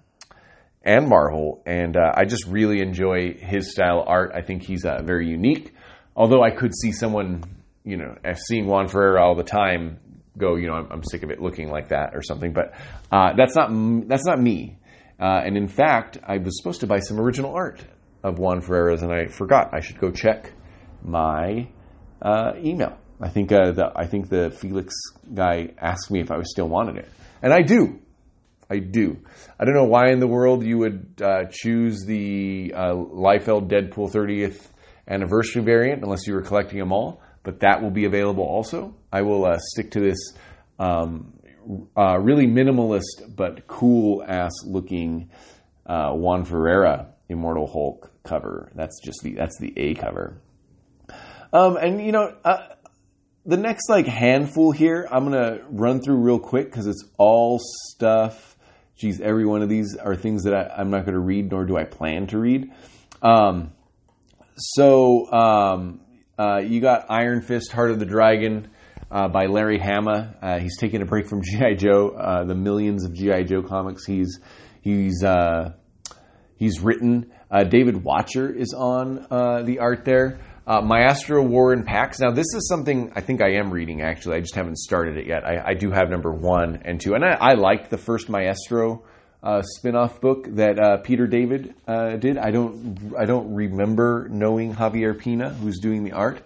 [0.84, 4.32] and Marvel, and uh, I just really enjoy his style art.
[4.34, 5.74] I think he's uh, very unique.
[6.14, 7.42] Although I could see someone
[7.84, 9.98] you know, seeing Juan Ferreyra all the time
[10.38, 12.52] go, you know, I'm, I'm sick of it looking like that or something.
[12.52, 12.74] But
[13.10, 13.70] uh, that's not
[14.08, 14.78] that's not me.
[15.20, 17.80] Uh, and in fact, I was supposed to buy some original art
[18.22, 19.70] of Juan Ferreyra's, and I forgot.
[19.72, 20.52] I should go check
[21.02, 21.68] my
[22.20, 22.98] uh, email.
[23.20, 24.94] I think uh, the I think the Felix
[25.32, 27.08] guy asked me if I still wanted it,
[27.42, 28.00] and I do.
[28.72, 29.18] I do.
[29.58, 34.10] I don't know why in the world you would uh, choose the uh, Liefeld Deadpool
[34.10, 34.68] 30th
[35.06, 38.94] anniversary variant unless you were collecting them all but that will be available also.
[39.12, 40.18] I will uh, stick to this
[40.78, 41.34] um,
[41.96, 45.30] uh, really minimalist but cool ass looking
[45.86, 48.70] uh, Juan Ferreyra Immortal Hulk cover.
[48.74, 50.40] That's just the that's the A cover.
[51.52, 52.68] Um, and you know, uh,
[53.44, 58.51] the next like handful here, I'm gonna run through real quick because it's all stuff.
[59.02, 61.64] Geez, every one of these are things that I, am not going to read, nor
[61.64, 62.70] do I plan to read.
[63.20, 63.72] Um,
[64.54, 66.02] so um,
[66.38, 68.70] uh, you got Iron Fist, Heart of the Dragon
[69.10, 70.36] uh, by Larry Hama.
[70.40, 74.06] Uh, he's taking a break from GI Joe, uh, the millions of GI Joe comics
[74.06, 74.38] he's
[74.82, 75.72] he's uh,
[76.54, 77.32] he's written.
[77.50, 79.26] David Wachter is on
[79.66, 80.38] the art there.
[80.66, 82.20] Maestro War and Pax.
[82.20, 84.02] Now, this is something I think I am reading.
[84.02, 85.44] Actually, I just haven't started it yet.
[85.44, 89.02] I, I do have number one and two, and I, I liked the first Maestro
[89.42, 92.38] uh, spin-off book that uh, Peter David uh, did.
[92.38, 96.42] I don't I don't remember knowing Javier Pina, who's doing the art.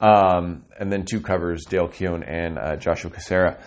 [0.00, 3.60] Um, and then two covers, Dale Keown and uh, Joshua Cassara.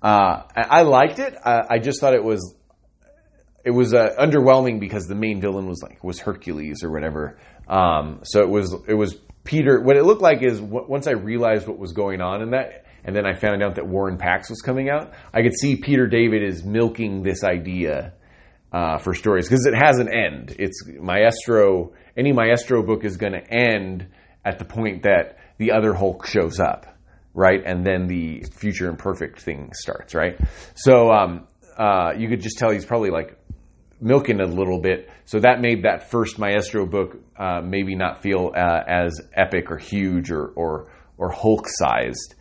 [0.00, 1.34] Uh, I, I, liked it.
[1.44, 2.54] I, I, just thought it was
[3.64, 7.38] it was uh, underwhelming because the main villain was like was Hercules or whatever.
[7.66, 9.80] Um, so it was it was Peter.
[9.80, 13.14] What it looked like is once I realized what was going on in that and
[13.14, 16.06] then I found out that War and Pax was coming out, I could see Peter
[16.06, 18.14] David is milking this idea
[18.72, 20.56] uh, for stories because it has an end.
[20.58, 21.92] It's Maestro.
[22.16, 24.08] Any Maestro book is going to end
[24.44, 26.86] at the point that the other Hulk shows up,
[27.34, 27.62] right?
[27.64, 30.38] And then the future imperfect thing starts, right?
[30.74, 33.38] So um, uh, you could just tell he's probably like
[34.00, 35.10] milking it a little bit.
[35.24, 39.78] So that made that first Maestro book uh, maybe not feel uh, as epic or
[39.78, 42.34] huge or or, or Hulk sized.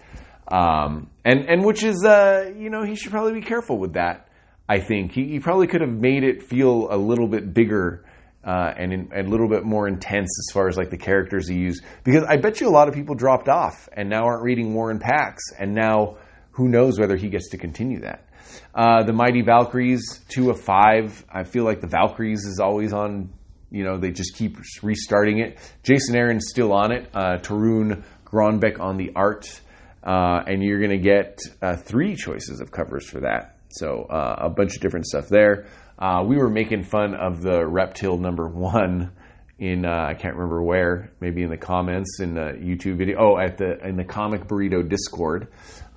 [0.47, 4.27] Um, and and which is uh, you know he should probably be careful with that.
[4.67, 8.05] I think he, he probably could have made it feel a little bit bigger
[8.45, 11.47] uh, and, in, and a little bit more intense as far as like the characters
[11.47, 11.83] he used.
[12.03, 14.91] Because I bet you a lot of people dropped off and now aren't reading War
[14.91, 16.17] and Pax, and now
[16.51, 18.25] who knows whether he gets to continue that.
[18.73, 21.25] Uh, the Mighty Valkyries, two of five.
[21.29, 23.29] I feel like the Valkyries is always on.
[23.71, 25.57] You know, they just keep restarting it.
[25.81, 27.09] Jason Aaron's still on it.
[27.13, 29.61] Uh, Torunn Grønbekk on the art.
[30.03, 33.57] Uh, and you're going to get uh, three choices of covers for that.
[33.69, 35.67] So uh, a bunch of different stuff there.
[35.97, 39.11] Uh, we were making fun of the Reptile number one
[39.59, 43.17] in uh, I can't remember where, maybe in the comments in the YouTube video.
[43.19, 45.47] Oh, at the in the Comic Burrito Discord.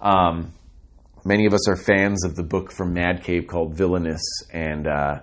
[0.01, 0.53] Um,
[1.27, 5.21] many of us are fans of the book from Mad Cave called Villainous, and uh,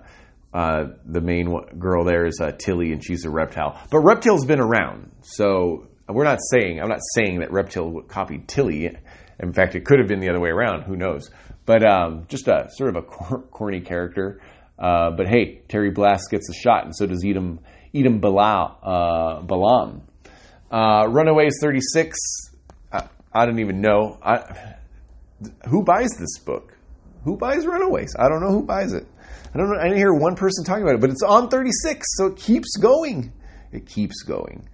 [0.52, 3.80] the main girl there is Tilly, and she's a reptile.
[3.90, 8.90] But Reptile's been around, so we're not saying I'm not saying that Reptile copied Tilly.
[9.40, 10.82] In fact, it could have been the other way around.
[10.82, 11.30] Who knows?
[11.66, 14.40] But um, just a sort of a cor- corny character.
[14.78, 17.60] Uh, but hey, Terry Blas gets a shot, and so does Edom
[17.94, 20.02] Edom Bala, uh, Balam.
[20.70, 22.18] Uh, Runaways 36.
[22.92, 24.18] I, I don't even know.
[24.22, 24.74] I,
[25.68, 26.76] who buys this book?
[27.24, 28.14] Who buys Runaways?
[28.18, 29.06] I don't know who buys it.
[29.54, 29.78] I don't know.
[29.80, 32.76] I didn't hear one person talking about it, but it's on 36, so it keeps
[32.76, 33.32] going.
[33.72, 34.68] It keeps going.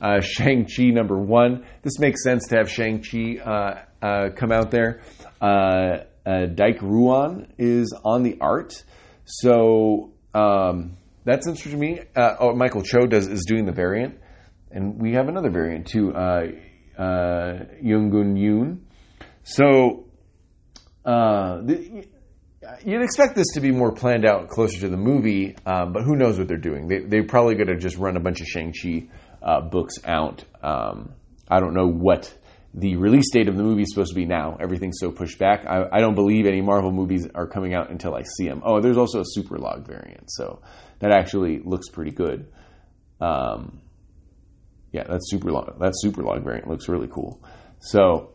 [0.00, 1.64] uh, Shang-Chi number one.
[1.82, 5.00] This makes sense to have Shang-Chi uh, uh, come out there.
[5.40, 8.82] Uh, uh, Dike Ruan is on the art.
[9.24, 12.00] So um, that's interesting to me.
[12.16, 14.18] Uh, oh, Michael Cho does is doing the variant.
[14.70, 16.46] And we have another variant too, uh,
[16.98, 18.80] Yoon Yoon.
[19.44, 20.06] So
[21.04, 22.06] uh, the,
[22.84, 26.16] you'd expect this to be more planned out closer to the movie, um, but who
[26.16, 26.86] knows what they're doing?
[26.88, 29.08] They, they're probably going to just run a bunch of Shang-Chi
[29.42, 30.44] uh, books out.
[30.62, 31.14] Um,
[31.48, 32.32] I don't know what
[32.74, 34.56] the release date of the movie is supposed to be now.
[34.60, 35.66] Everything's so pushed back.
[35.66, 38.62] I, I, don't believe any Marvel movies are coming out until I see them.
[38.64, 40.62] Oh, there's also a Superlog variant, so
[41.00, 42.50] that actually looks pretty good.
[43.20, 43.82] Um,
[44.90, 47.42] yeah, that Superlog that Superlog variant looks really cool.
[47.80, 48.31] So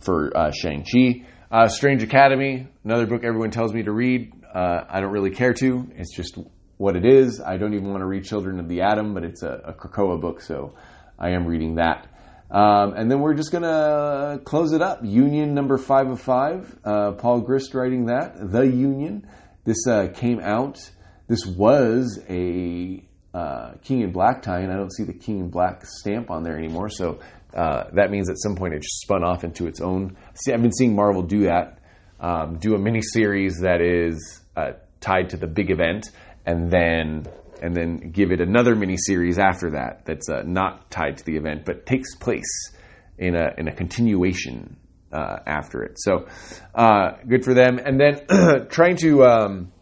[0.00, 4.32] for uh, Shang Chi, uh, Strange Academy, another book everyone tells me to read.
[4.54, 5.90] Uh, I don't really care to.
[5.96, 6.38] It's just
[6.76, 7.40] what it is.
[7.40, 10.20] I don't even want to read Children of the Atom, but it's a, a Krakoa
[10.20, 10.74] book, so
[11.18, 12.06] I am reading that.
[12.50, 15.00] Um, and then we're just going to close it up.
[15.02, 16.78] Union number five of five.
[16.84, 18.50] Uh, Paul Grist writing that.
[18.50, 19.28] The Union.
[19.64, 20.78] This uh, came out.
[21.26, 25.50] This was a uh, King in Black tie, and I don't see the King in
[25.50, 26.88] Black stamp on there anymore.
[26.88, 27.20] So
[27.54, 30.16] uh, that means at some point it just spun off into its own.
[30.34, 31.78] See, I've been seeing Marvel do that.
[32.20, 36.10] Um, do a mini series that is uh, tied to the big event,
[36.44, 37.26] and then
[37.62, 41.36] and then give it another mini series after that that's uh, not tied to the
[41.36, 42.72] event but takes place
[43.18, 44.76] in a in a continuation
[45.12, 45.98] uh, after it.
[45.98, 46.26] So
[46.74, 47.78] uh, good for them.
[47.78, 49.72] And then trying to um,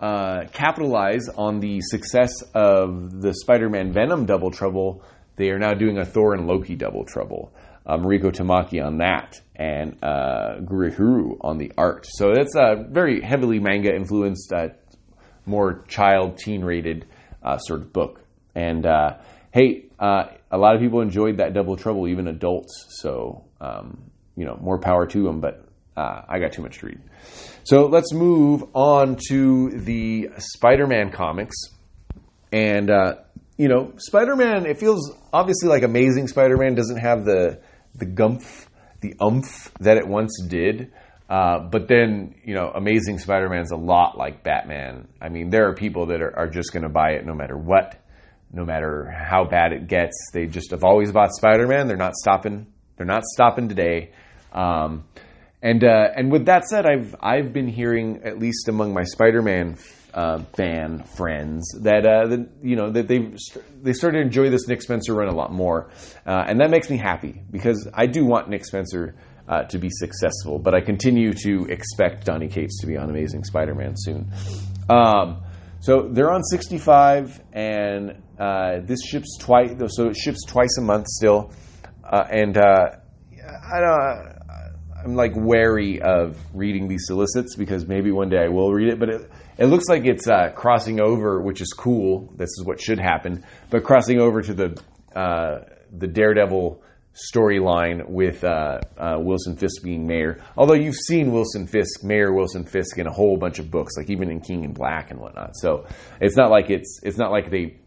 [0.00, 5.02] uh, capitalize on the success of the Spider-Man Venom Double Trouble,
[5.36, 7.52] they are now doing a Thor and Loki Double Trouble.
[7.86, 12.06] Mariko Tamaki on that, and uh, Gurihiru on the art.
[12.08, 14.68] So that's a very heavily manga influenced, uh,
[15.44, 17.06] more child teen rated
[17.42, 18.20] uh, sort of book.
[18.54, 19.18] And uh,
[19.52, 22.86] hey, uh, a lot of people enjoyed that Double Trouble, even adults.
[23.00, 25.40] So um, you know, more power to them.
[25.40, 25.66] But
[25.96, 27.00] uh, I got too much to read.
[27.64, 31.56] So let's move on to the Spider-Man comics.
[32.52, 32.90] And
[33.56, 34.66] you know, Spider-Man.
[34.66, 37.60] It feels obviously like Amazing Spider-Man doesn't have the
[37.94, 38.66] the gumph,
[39.00, 40.92] the umph that it once did.
[41.28, 45.08] Uh, but then, you know, Amazing Spider Man's a lot like Batman.
[45.20, 47.56] I mean, there are people that are, are just going to buy it no matter
[47.56, 47.96] what,
[48.52, 50.30] no matter how bad it gets.
[50.32, 51.86] They just have always bought Spider Man.
[51.88, 52.66] They're not stopping.
[52.96, 54.12] They're not stopping today.
[54.52, 55.04] Um,
[55.62, 59.40] and uh, and with that said, I've I've been hearing at least among my Spider
[59.40, 59.76] Man
[60.14, 63.34] uh, fan friends that, uh, that you know that they
[63.82, 65.90] they started to enjoy this Nick Spencer run a lot more,
[66.24, 69.16] uh, and that makes me happy because I do want Nick Spencer
[69.48, 70.60] uh, to be successful.
[70.60, 74.30] But I continue to expect Donny Cates to be on Amazing Spider-Man soon.
[74.88, 75.42] Um,
[75.80, 79.70] so they're on 65, and uh, this ships twice.
[79.88, 81.52] So it ships twice a month still,
[82.04, 84.34] uh, and I don't.
[85.04, 88.98] I'm like wary of reading these solicits because maybe one day I will read it,
[88.98, 92.32] but it, it looks like it's uh, crossing over, which is cool.
[92.36, 94.82] This is what should happen, but crossing over to the
[95.14, 95.60] uh,
[95.92, 96.82] the Daredevil
[97.14, 100.42] storyline with uh, uh, Wilson Fisk being mayor.
[100.56, 104.10] Although you've seen Wilson Fisk, Mayor Wilson Fisk, in a whole bunch of books, like
[104.10, 105.56] even in King in Black and whatnot.
[105.56, 105.86] So
[106.20, 107.78] it's not like it's it's not like they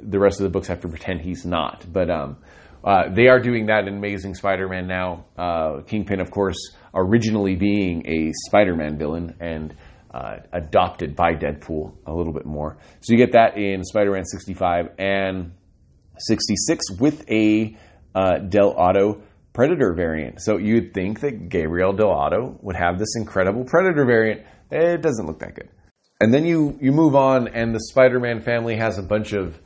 [0.00, 1.84] the rest of the books have to pretend he's not.
[1.90, 2.38] But um,
[2.82, 5.26] uh, they are doing that in Amazing Spider-Man now.
[5.36, 6.56] Uh, Kingpin, of course,
[6.94, 9.74] originally being a Spider-Man villain and.
[10.14, 12.76] Uh, adopted by Deadpool a little bit more.
[13.00, 15.50] So you get that in Spider Man 65 and
[16.18, 17.76] 66 with a
[18.14, 19.22] uh, Auto
[19.52, 20.40] Predator variant.
[20.40, 24.42] So you'd think that Gabriel Dell'Otto would have this incredible Predator variant.
[24.70, 25.70] It doesn't look that good.
[26.20, 29.58] And then you you move on, and the Spider-Man family has a bunch of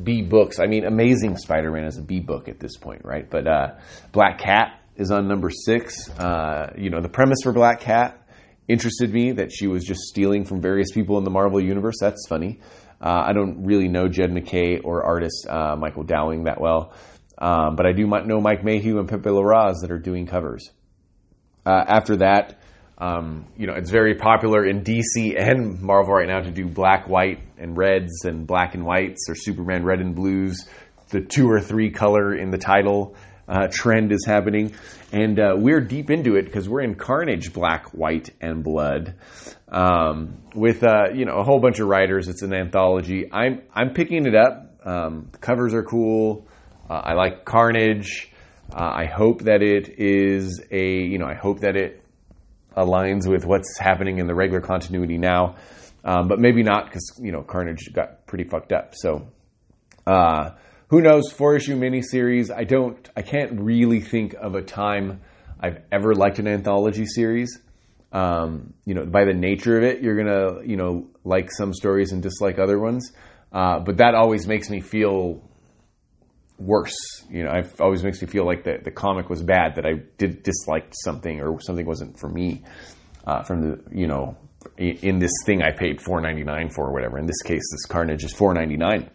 [0.00, 0.60] B books.
[0.60, 3.28] I mean, Amazing Spider-Man is a B book at this point, right?
[3.28, 3.74] But uh,
[4.12, 6.08] Black Cat is on number six.
[6.10, 8.27] Uh, you know, the premise for Black Cat
[8.68, 11.96] interested me that she was just stealing from various people in the Marvel universe.
[12.00, 12.60] That's funny.
[13.00, 16.92] Uh, I don't really know Jed MacKay or artist uh, Michael Dowling that well.
[17.38, 20.70] Um, but I do know Mike Mayhew and Pepe Larraz that are doing covers.
[21.64, 22.60] Uh, after that,
[22.98, 27.08] um, you know, it's very popular in DC and Marvel right now to do black,
[27.08, 30.66] white, and reds, and black and whites, or Superman red and blues.
[31.10, 33.14] The two or three color in the title
[33.48, 34.74] uh, trend is happening,
[35.12, 39.14] and uh, we're deep into it because we're in Carnage, black, white, and blood,
[39.68, 42.28] um, with uh, you know a whole bunch of writers.
[42.28, 43.32] It's an anthology.
[43.32, 44.80] I'm I'm picking it up.
[44.84, 46.46] Um, the covers are cool.
[46.88, 48.30] Uh, I like Carnage.
[48.72, 52.02] Uh, I hope that it is a, you know, I hope that it
[52.76, 55.56] aligns with what's happening in the regular continuity now,
[56.04, 58.94] um, but maybe not because, you know, Carnage got pretty fucked up.
[58.94, 59.28] So,
[60.06, 60.50] uh,
[60.88, 61.30] who knows?
[61.32, 62.50] Four issue miniseries.
[62.54, 63.08] I don't.
[63.16, 65.20] I can't really think of a time
[65.60, 67.60] I've ever liked an anthology series.
[68.10, 72.12] Um, you know, by the nature of it, you're gonna you know like some stories
[72.12, 73.12] and dislike other ones.
[73.52, 75.42] Uh, but that always makes me feel
[76.58, 76.96] worse.
[77.30, 80.02] You know, it always makes me feel like the, the comic was bad, that I
[80.18, 82.64] did dislike something or something wasn't for me
[83.26, 84.36] uh, from the, you know,
[84.76, 87.18] in this thing I paid four ninety nine for or whatever.
[87.18, 89.10] In this case, this Carnage is four ninety nine.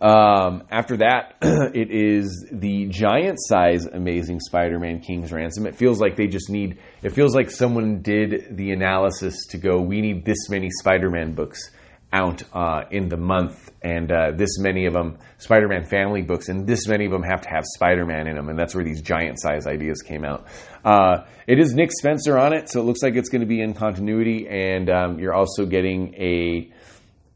[0.00, 5.66] Um, after that, it is the giant size Amazing Spider-Man King's Ransom.
[5.66, 6.78] It feels like they just need.
[7.02, 9.80] It feels like someone did the analysis to go.
[9.80, 11.70] We need this many Spider-Man books
[12.12, 16.66] out uh, in the month, and uh, this many of them Spider-Man family books, and
[16.66, 19.40] this many of them have to have Spider-Man in them, and that's where these giant
[19.40, 20.46] size ideas came out.
[20.84, 23.60] Uh, it is Nick Spencer on it, so it looks like it's going to be
[23.60, 26.72] in continuity, and um, you're also getting a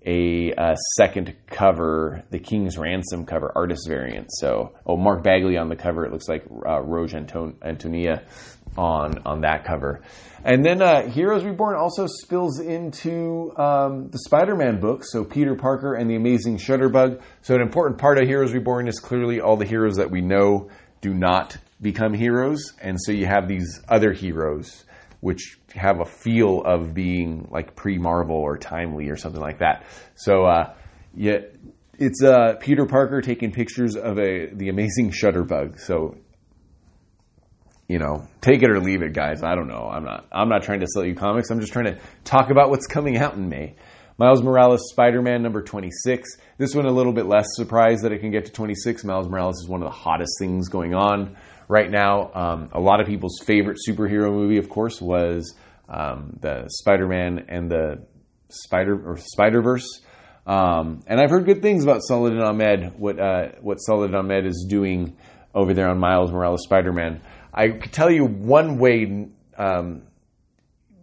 [0.04, 4.28] a, uh, second cover, the King's Ransom cover, artist variant.
[4.32, 6.04] So, oh, Mark Bagley on the cover.
[6.04, 8.24] It looks like uh, Roge Anton- Antonia
[8.76, 10.02] on on that cover.
[10.44, 15.54] And then uh, Heroes Reborn also spills into um, the Spider Man book, so Peter
[15.54, 17.20] Parker and the Amazing Shutterbug.
[17.42, 20.70] So, an important part of Heroes Reborn is clearly all the heroes that we know
[21.00, 22.72] do not become heroes.
[22.80, 24.84] And so you have these other heroes
[25.22, 29.84] which have a feel of being like pre Marvel or timely or something like that.
[30.14, 30.74] So, uh,
[31.14, 31.38] yeah,
[31.98, 35.80] it's uh, Peter Parker taking pictures of a the Amazing Shutterbug.
[35.80, 36.16] So
[37.88, 39.42] you know, take it or leave it, guys.
[39.42, 39.90] I don't know.
[39.92, 40.26] I'm not.
[40.32, 41.50] I'm not trying to sell you comics.
[41.50, 43.74] I'm just trying to talk about what's coming out in May.
[44.18, 46.38] Miles Morales, Spider-Man number 26.
[46.56, 49.04] This one a little bit less surprised that it can get to 26.
[49.04, 51.36] Miles Morales is one of the hottest things going on
[51.72, 52.30] right now.
[52.34, 55.54] Um, a lot of people's favorite superhero movie, of course, was
[55.88, 58.06] um, the Spider-Man and the
[58.50, 60.02] Spider or Spider-Verse.
[60.46, 62.98] Um, and I've heard good things about Saladin Ahmed.
[62.98, 65.16] What uh, what Saladin Ahmed is doing
[65.54, 67.22] over there on Miles Morales Spider-Man.
[67.54, 70.02] I could tell you one way um,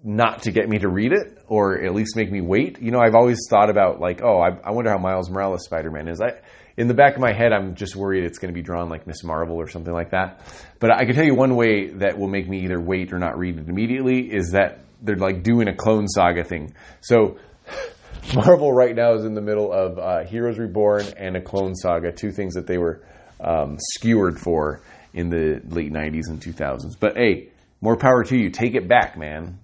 [0.03, 2.79] not to get me to read it, or at least make me wait.
[2.79, 5.89] You know, I've always thought about like, oh, I, I wonder how Miles Morales Spider
[5.89, 6.21] Man is.
[6.21, 6.33] I
[6.79, 9.05] in the back of my head, I'm just worried it's going to be drawn like
[9.05, 10.39] Miss Marvel or something like that.
[10.79, 13.37] But I can tell you one way that will make me either wait or not
[13.37, 16.73] read it immediately is that they're like doing a Clone Saga thing.
[17.01, 17.37] So
[18.33, 22.13] Marvel right now is in the middle of uh, Heroes Reborn and a Clone Saga,
[22.13, 23.03] two things that they were
[23.41, 24.81] um, skewered for
[25.13, 26.97] in the late 90s and 2000s.
[26.97, 27.49] But hey,
[27.81, 28.51] more power to you.
[28.51, 29.59] Take it back, man.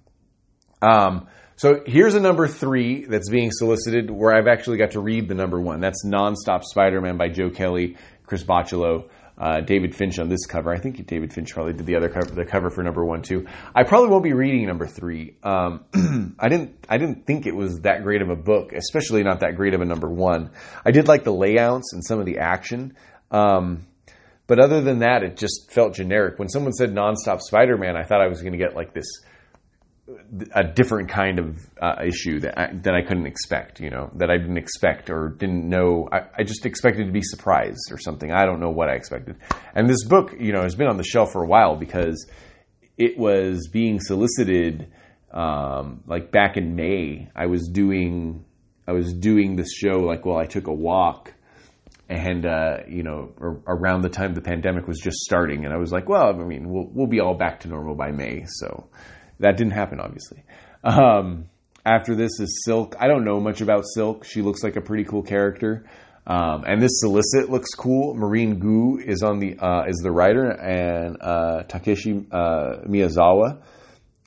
[0.82, 5.28] Um, so here's a number three that's being solicited where I've actually got to read
[5.28, 5.80] the number one.
[5.80, 7.96] That's Nonstop Spider Man by Joe Kelly,
[8.26, 10.70] Chris Bachalo, uh, David Finch on this cover.
[10.70, 13.46] I think David Finch probably did the other cover, the cover for number one too.
[13.74, 15.36] I probably won't be reading number three.
[15.42, 15.84] Um,
[16.38, 19.56] I didn't, I didn't think it was that great of a book, especially not that
[19.56, 20.50] great of a number one.
[20.84, 22.94] I did like the layouts and some of the action.
[23.30, 23.86] Um,
[24.46, 26.38] but other than that, it just felt generic.
[26.38, 29.06] When someone said nonstop Spider Man, I thought I was going to get like this
[30.52, 34.30] a different kind of uh, issue that I, that I couldn't expect, you know, that
[34.30, 36.08] I didn't expect or didn't know.
[36.12, 38.30] I, I, just expected to be surprised or something.
[38.30, 39.36] I don't know what I expected.
[39.74, 42.28] And this book, you know, has been on the shelf for a while because
[42.96, 44.92] it was being solicited.
[45.32, 48.44] Um, like back in May, I was doing
[48.86, 51.34] I was doing this show like while I took a walk
[52.08, 53.32] and uh, you know
[53.66, 56.68] around the time the pandemic was just starting and i was like well i mean
[56.68, 58.88] we'll, we'll be all back to normal by may so
[59.40, 60.44] that didn't happen obviously.
[60.84, 61.48] Um,
[61.84, 62.96] after this is silk.
[62.98, 64.24] I don't know much about silk.
[64.24, 65.86] She looks like a pretty cool character.
[66.26, 68.14] Um, and this solicit looks cool.
[68.14, 73.62] Maurene Goo is on the uh, is the writer and uh, takeshi uh, miyazawa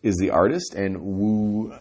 [0.02, 1.74] is the artist and Woo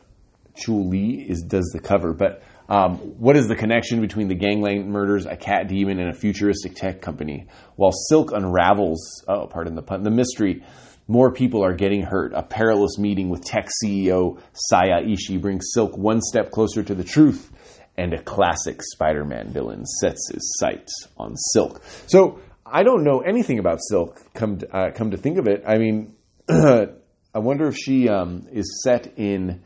[0.57, 2.12] Chul Lee is does the cover.
[2.12, 6.14] But um, what is the connection between the gangland murders, a cat demon, and a
[6.14, 7.47] futuristic tech company?
[7.76, 10.64] While Silk unravels, oh, pardon the pun, the mystery,
[11.09, 12.32] more people are getting hurt.
[12.34, 17.02] A perilous meeting with tech CEO Saya Ishii brings Silk one step closer to the
[17.02, 17.50] truth,
[17.96, 21.82] and a classic Spider Man villain sets his sights on Silk.
[22.06, 25.64] So, I don't know anything about Silk, come to, uh, come to think of it.
[25.66, 26.14] I mean,
[26.48, 29.62] I wonder if she um, is set in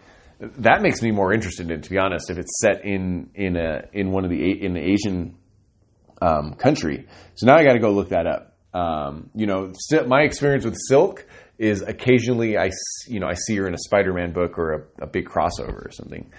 [0.59, 2.31] that makes me more interested in it, to be honest.
[2.31, 5.37] If it's set in in a in one of the in the Asian
[6.21, 8.52] um, country, so now I got to go look that up.
[8.75, 9.73] Um, you know,
[10.07, 11.27] my experience with Silk
[11.59, 12.71] is occasionally I
[13.07, 15.91] you know I see her in a Spider-Man book or a, a big crossover or
[15.93, 16.31] something.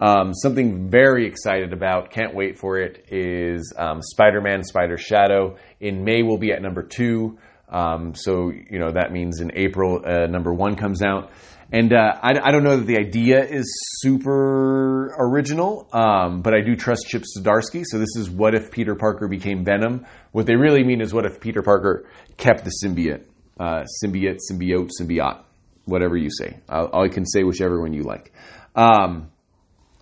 [0.00, 5.56] Um, something very excited about, can't wait for it, is um, Spider Man Spider Shadow.
[5.78, 7.38] In May, we'll be at number two.
[7.68, 11.30] Um, so you know that means in April, uh, number one comes out,
[11.72, 13.66] and uh, I, I, don't know that the idea is
[13.98, 17.84] super original, um, but I do trust Chip Zdarsky.
[17.84, 20.06] So this is what if Peter Parker became Venom?
[20.32, 22.06] What they really mean is what if Peter Parker
[22.36, 23.24] kept the symbiote,
[23.58, 25.44] uh, symbiote, symbiote, symbiote,
[25.84, 26.58] whatever you say.
[26.68, 28.32] i I can say whichever one you like.
[28.74, 29.30] Um,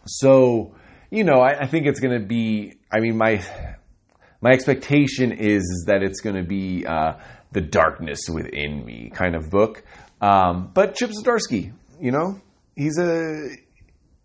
[0.06, 0.74] so
[1.10, 2.74] you know, I, I think it's going to be.
[2.90, 3.44] I mean, my
[4.40, 7.14] my expectation is, is that it's going to be uh,
[7.52, 9.82] the darkness within me kind of book.
[10.20, 12.40] Um, but Chip Zdarsky, you know,
[12.74, 13.48] he's a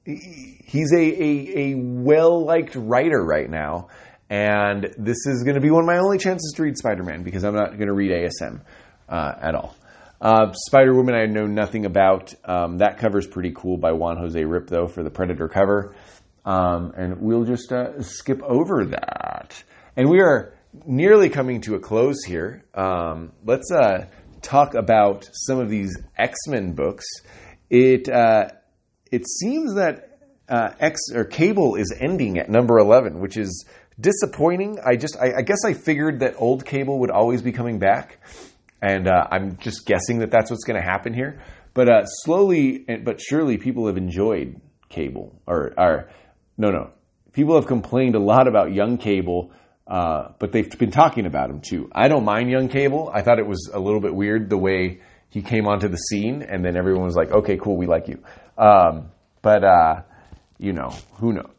[0.05, 3.89] he's a, a, a well liked writer right now,
[4.29, 7.23] and this is going to be one of my only chances to read Spider Man
[7.23, 8.61] because I'm not going to read ASM
[9.09, 9.75] uh, at all.
[10.23, 12.33] Uh, Spider Woman, I know nothing about.
[12.45, 15.95] Um, that cover is pretty cool by Juan Jose Ryp, though, for the Predator cover.
[16.45, 19.61] Um, and we'll just uh, skip over that.
[19.97, 20.53] And we are
[20.85, 22.63] nearly coming to a close here.
[22.73, 24.05] Um, let's uh,
[24.43, 27.05] talk about some of these X Men books.
[27.69, 28.49] It uh,
[29.11, 33.65] it seems that uh, X or Cable is ending at number eleven, which is
[33.99, 34.77] disappointing.
[34.85, 38.19] I just I, I guess I figured that old Cable would always be coming back,
[38.81, 41.41] and uh, I'm just guessing that that's what's going to happen here.
[41.73, 46.09] But uh, slowly but surely, people have enjoyed Cable, or, or
[46.57, 46.91] no, no,
[47.31, 49.51] people have complained a lot about Young Cable
[49.88, 51.89] uh, but they've been talking about him too.
[51.93, 53.11] I don't mind Young Cable.
[53.13, 56.41] I thought it was a little bit weird the way he came onto the scene,
[56.41, 58.23] and then everyone was like, "Okay, cool, we like you."
[58.57, 59.11] Um,
[59.41, 60.01] but uh,
[60.57, 61.51] you know, who knows?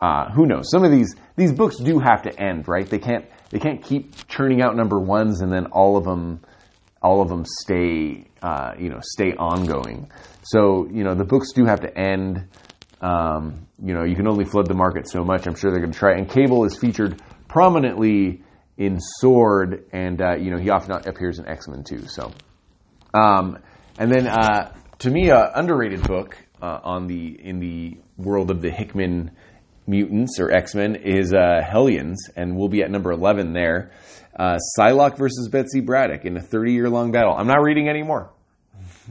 [0.00, 0.70] Uh, who knows?
[0.70, 2.88] Some of these these books do have to end, right?
[2.88, 6.40] They can't they can't keep churning out number ones and then all of them
[7.02, 10.10] all of them stay uh, you know stay ongoing.
[10.42, 12.48] So you know the books do have to end.
[13.00, 15.46] Um, you know, you can only flood the market so much.
[15.46, 16.14] I'm sure they're going to try.
[16.14, 17.20] And Cable is featured
[17.56, 18.42] prominently
[18.76, 22.06] in Sword, and uh, you know he often appears in X Men too.
[22.06, 22.30] So,
[23.14, 23.60] um,
[23.98, 28.60] and then uh, to me, an underrated book uh, on the in the world of
[28.60, 29.30] the Hickman
[29.86, 33.90] mutants or X Men is uh, Hellions, and we'll be at number eleven there.
[34.38, 37.34] Uh, Psylocke versus Betsy Braddock in a 30 year long battle.
[37.34, 38.34] I'm not reading anymore.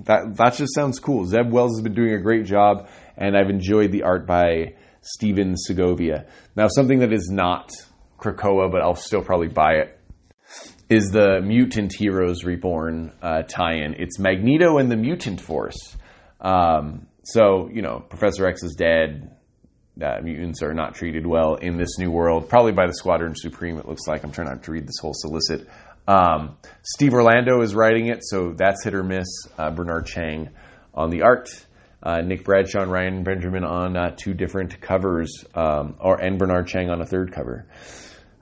[0.04, 1.26] That that just sounds cool.
[1.26, 5.56] Zeb Wells has been doing a great job and I've enjoyed the art by Stephen
[5.58, 6.28] Segovia.
[6.56, 7.72] Now, something that is not
[8.20, 10.00] Krakoa, but I'll still probably buy it,
[10.90, 13.96] is the Mutant Heroes Reborn uh, tie-in.
[13.96, 15.98] It's Magneto and the Mutant Force.
[16.40, 19.32] Um, so, you know, Professor X is dead.
[20.02, 23.78] Uh, mutants are not treated well in this new world, probably by the Squadron Supreme,
[23.78, 24.24] it looks like.
[24.24, 25.68] I'm trying not to read this whole solicit.
[26.08, 29.28] Um, Steve Orlando is writing it, so that's hit or miss.
[29.58, 30.50] Uh, Bernard Chang
[30.94, 31.50] on the art
[32.06, 36.68] uh, Nick Bradshaw and Ryan Benjamin on uh, two different covers, um, or and Bernard
[36.68, 37.66] Chang on a third cover.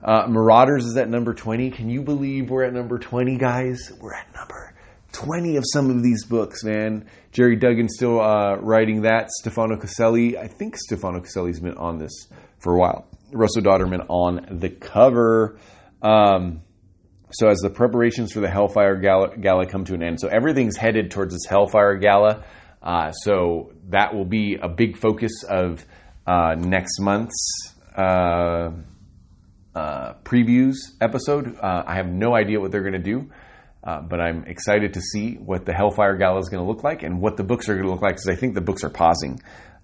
[0.04, 1.70] Uh, Marauders is at number 20.
[1.70, 3.90] Can you believe we're at number 20, guys?
[3.98, 4.74] We're at number
[5.12, 7.08] 20 of some of these books, man.
[7.32, 9.30] Gerry Duggan still uh, writing that.
[9.30, 12.28] Stefano Caselli, I think Stefano Caselli's been on this
[12.58, 13.06] for a while.
[13.32, 15.58] Russell Dauterman on the cover.
[16.02, 16.60] Um,
[17.32, 20.76] so as the preparations for the Hellfire Gala, Gala, come to an end, so everything's
[20.76, 22.44] headed towards this Hellfire Gala.
[22.82, 25.82] Uh, so that will be a big focus of
[26.26, 27.72] uh, next month's
[29.74, 31.56] uh, uh previews episode.
[31.56, 33.30] Uh, I have no idea what they're going to do,
[33.82, 37.02] uh, but I'm excited to see what the Hellfire Gala is going to look like
[37.02, 38.90] and what the books are going to look like because I think the books are
[38.90, 39.40] pausing,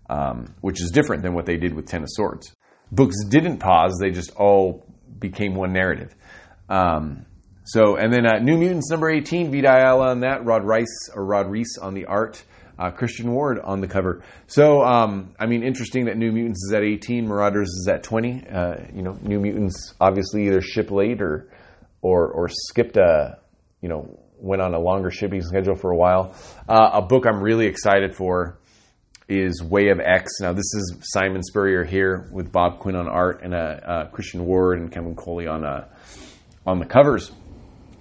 [0.08, 2.54] um, which is different than what they did with Ten of Swords.
[2.92, 4.86] Books didn't pause; they just all
[5.18, 6.14] became one narrative.
[6.68, 7.26] Um,
[7.64, 11.50] so, and then New Mutants number 18, Vita Ayala on that, Rod Rice or Rod
[11.50, 12.42] Reis on the art
[12.80, 14.22] uh, Christian Ward on the cover.
[14.46, 18.46] So, um, I mean, interesting that New Mutants is at 18, Marauders is at 20.
[18.48, 21.48] Uh, you know, New Mutants obviously either ship late or,
[22.00, 23.38] or, or skipped a,
[23.82, 26.34] you know, went on a longer shipping schedule for a while.
[26.66, 28.58] Uh, a book I'm really excited for
[29.28, 30.40] is Way of X.
[30.40, 34.80] Now, this is Simon Spurrier here with Bob Quinn on art and uh, Christian Ward
[34.80, 35.86] and Kevin Coley on uh,
[36.66, 37.30] on the covers.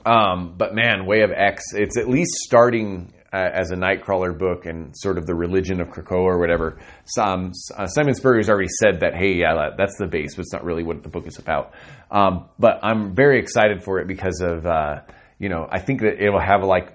[0.06, 4.66] Um, but man, Way of X, it's at least starting uh, as a Nightcrawler book
[4.66, 6.80] and sort of the religion of Krakoa or whatever.
[7.06, 10.64] Some, uh, Simon Spurrier's already said that, hey, yeah, that's the base, but it's not
[10.64, 11.74] really what the book is about.
[12.10, 15.02] Um, but I'm very excited for it because of, uh,
[15.38, 16.92] you know, I think that it'll have like,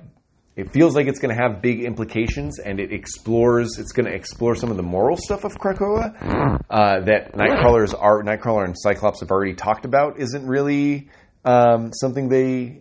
[0.57, 4.15] it feels like it's going to have big implications and it explores, it's going to
[4.15, 9.21] explore some of the moral stuff of Krakoa uh, that Nightcrawlers are, Nightcrawler and Cyclops
[9.21, 11.09] have already talked about isn't really
[11.45, 12.81] um, something they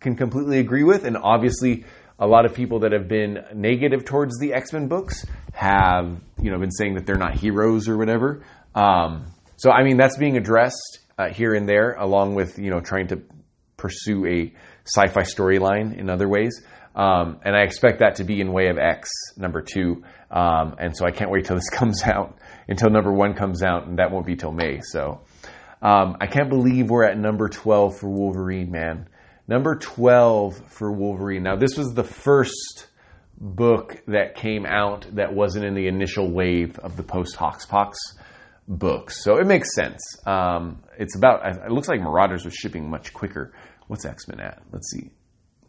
[0.00, 1.04] can completely agree with.
[1.04, 1.84] And obviously,
[2.22, 6.52] a lot of people that have been negative towards the X Men books have, you
[6.52, 8.44] know, been saying that they're not heroes or whatever.
[8.76, 12.80] Um, so, I mean, that's being addressed uh, here and there, along with you know
[12.80, 13.22] trying to
[13.76, 14.52] pursue a
[14.86, 16.62] sci-fi storyline in other ways.
[16.94, 20.04] Um, and I expect that to be in Way of X number two.
[20.30, 23.88] Um, and so I can't wait till this comes out, until number one comes out,
[23.88, 24.80] and that won't be till May.
[24.82, 25.22] So
[25.82, 29.08] um, I can't believe we're at number 12 for Wolverine, man.
[29.48, 31.42] Number 12 for Wolverine.
[31.42, 32.86] Now, this was the first
[33.38, 37.94] book that came out that wasn't in the initial wave of the post Hoxpox
[38.68, 39.22] books.
[39.24, 40.00] So it makes sense.
[40.26, 43.52] Um, it's about, it looks like Marauders was shipping much quicker.
[43.88, 44.62] What's X Men at?
[44.72, 45.10] Let's see.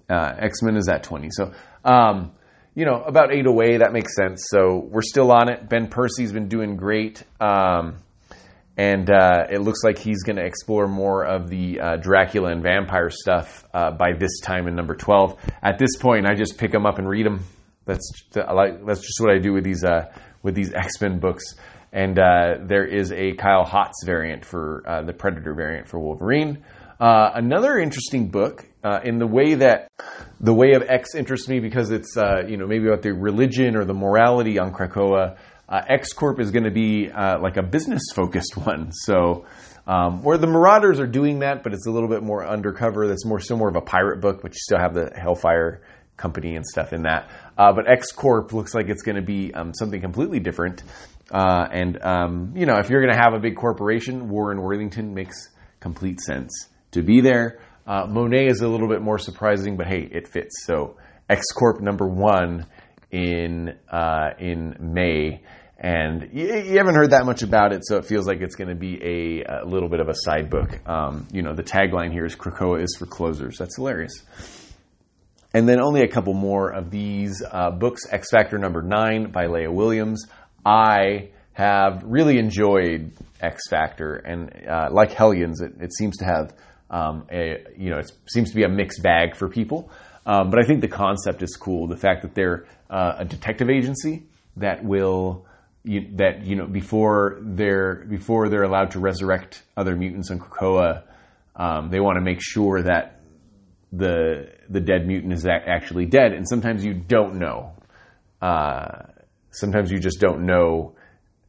[0.09, 1.29] Uh, X Men is at 20.
[1.31, 1.51] So,
[1.83, 2.33] um,
[2.75, 4.45] you know, about eight away, that makes sense.
[4.49, 5.67] So we're still on it.
[5.67, 7.23] Ben Percy's been doing great.
[7.39, 7.97] Um,
[8.77, 12.63] and uh, it looks like he's going to explore more of the uh, Dracula and
[12.63, 15.37] vampire stuff uh, by this time in number 12.
[15.61, 17.41] At this point, I just pick them up and read them.
[17.85, 20.11] That's like that's just what I do with these uh,
[20.41, 21.43] with these X Men books.
[21.91, 26.63] And uh, there is a Kyle Hotz variant for uh, the Predator variant for Wolverine.
[26.99, 28.65] another interesting book
[29.03, 29.89] in the way that
[30.39, 32.15] the way of X interests me because it's
[32.47, 35.37] you know maybe about the religion or the morality on Krakoa.
[35.67, 38.91] Uh, X Corp is going to be uh, like a business focused one.
[38.91, 39.45] So,
[39.85, 43.07] um, where the Marauders are doing that, but it's a little bit more undercover.
[43.07, 45.81] That's more similar of a pirate book, but you still have the Hellfire
[46.15, 47.29] company and stuff in that.
[47.57, 50.83] Uh, but X Corp looks like it's going to be um, something completely different.
[51.31, 55.13] Uh, and um, you know, if you're going to have a big corporation, Warren Worthington
[55.13, 55.49] makes
[55.79, 57.59] complete sense to be there.
[57.85, 60.65] Uh, Monet is a little bit more surprising, but hey, it fits.
[60.65, 60.95] So
[61.29, 62.67] X Corp number one
[63.13, 65.41] in uh, in May,
[65.77, 68.69] and you, you, haven't heard that much about it, so it feels like it's going
[68.69, 70.85] to be a, a, little bit of a side book.
[70.89, 74.23] Um, you know, the tagline here is "Krakoa is for closers." That's hilarious.
[75.53, 78.01] And then only a couple more of these uh, books.
[78.09, 80.25] X Factor number nine by Leah Williams.
[80.65, 86.55] I have really enjoyed X Factor, and uh, like Hellions, it, it, seems to have
[86.89, 89.91] um, a you know it seems to be a mixed bag for people.
[90.25, 91.87] Um, but I think the concept is cool.
[91.87, 94.23] The fact that they're uh, a detective agency
[94.57, 95.47] that will
[95.83, 101.03] you, that you know before they're before they're allowed to resurrect other mutants on Krakoa,
[101.55, 103.19] um, they want to make sure that
[103.91, 106.33] the the dead mutant is actually dead.
[106.33, 107.73] And sometimes you don't know.
[108.39, 109.07] Uh,
[109.49, 110.95] sometimes you just don't know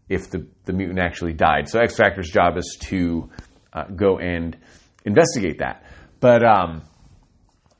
[0.08, 1.68] if the, the mutant actually died.
[1.68, 3.28] So X Factor's job is to
[3.72, 4.56] uh, go and
[5.04, 5.84] investigate that.
[6.20, 6.82] But um,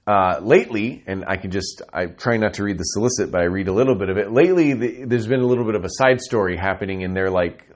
[0.06, 3.44] uh, lately, and I can just, I try not to read the solicit, but I
[3.44, 4.30] read a little bit of it.
[4.30, 7.66] Lately, the, there's been a little bit of a side story happening in their, like,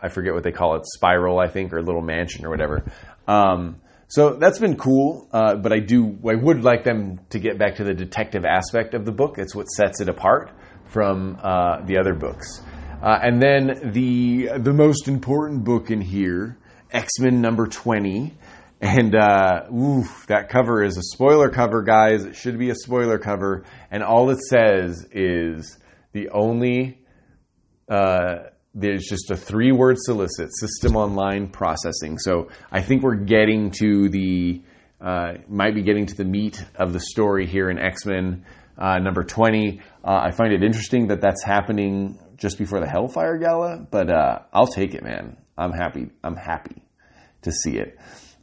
[0.00, 2.84] I forget what they call it, spiral, I think, or little mansion or whatever.
[3.26, 7.58] Um, so that's been cool, uh, but I do, I would like them to get
[7.58, 9.36] back to the detective aspect of the book.
[9.38, 10.50] It's what sets it apart
[10.86, 12.62] from uh, the other books.
[13.02, 16.58] Uh, and then the the most important book in here,
[16.92, 18.36] X Men number twenty,
[18.80, 22.24] and uh, oof, that cover is a spoiler cover, guys.
[22.24, 23.64] It should be a spoiler cover.
[23.90, 25.78] And all it says is
[26.12, 26.98] the only,
[27.88, 32.18] uh, there's just a three word solicit system online processing.
[32.18, 34.62] So I think we're getting to the,
[34.98, 38.46] uh, might be getting to the meat of the story here in X Men
[38.78, 39.80] uh, number 20.
[40.02, 44.38] Uh, I find it interesting that that's happening just before the Hellfire Gala, but uh,
[44.54, 45.36] I'll take it, man.
[45.58, 46.08] I'm happy.
[46.24, 46.82] I'm happy
[47.42, 47.98] to see it.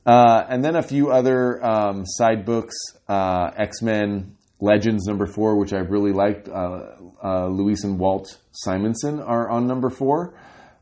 [0.07, 2.75] Uh, and then a few other um, side books
[3.09, 6.47] uh, X Men Legends number four, which I really liked.
[6.47, 10.33] Uh, uh Louise and Walt Simonson are on number four.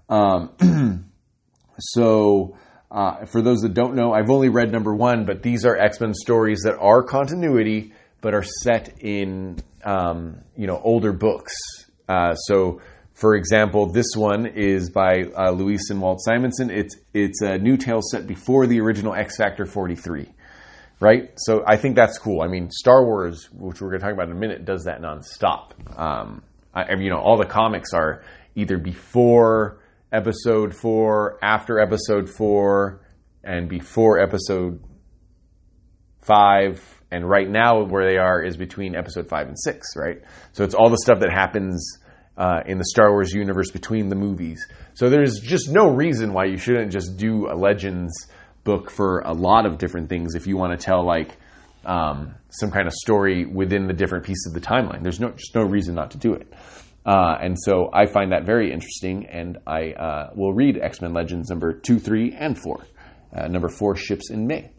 [0.10, 1.10] Um,
[1.80, 2.56] so,
[2.92, 6.00] uh, for those that don't know, I've only read number one, but these are X
[6.00, 11.54] Men stories that are continuity, but are set in um, you know older books.
[12.08, 12.80] Uh, so
[13.16, 16.70] for example, this one is by uh, Louise and Walt Simonson.
[16.70, 20.28] It's it's a new tale set before the original X Factor 43,
[21.00, 21.32] right?
[21.38, 22.42] So I think that's cool.
[22.42, 25.02] I mean, Star Wars, which we're going to talk about in a minute, does that
[25.02, 25.98] nonstop.
[25.98, 26.44] Um,
[26.74, 28.22] I, you know, all the comics are
[28.54, 29.80] either before
[30.12, 33.02] Episode Four, after Episode Four,
[33.46, 34.84] and before Episode
[36.22, 36.84] Five.
[37.12, 40.22] And right now, where they are is between Episode Five and Six, right?
[40.52, 42.00] So it's all the stuff that happens
[42.38, 44.68] uh, in the Star Wars universe between the movies.
[44.94, 48.28] So there's just no reason why you shouldn't just do a Legends
[48.64, 51.38] book for a lot of different things if you want to tell like
[51.86, 55.04] um, some kind of story within the different pieces of the timeline.
[55.04, 56.52] There's no just no reason not to do it.
[57.06, 61.14] Uh, and so I find that very interesting, and I uh, will read X Men
[61.14, 62.84] Legends number two, three, and four.
[63.32, 64.72] Uh, number four ships in May.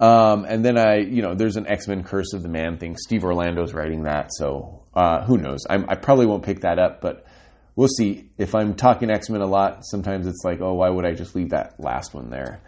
[0.00, 2.96] Um, and then I, you know, there's an X Men Curse of the Man thing.
[2.96, 5.66] Steve Orlando's writing that, so uh, who knows?
[5.68, 7.26] I'm, i probably won't pick that up, but
[7.74, 8.30] we'll see.
[8.38, 11.34] If I'm talking X Men a lot, sometimes it's like, oh, why would I just
[11.34, 12.60] leave that last one there?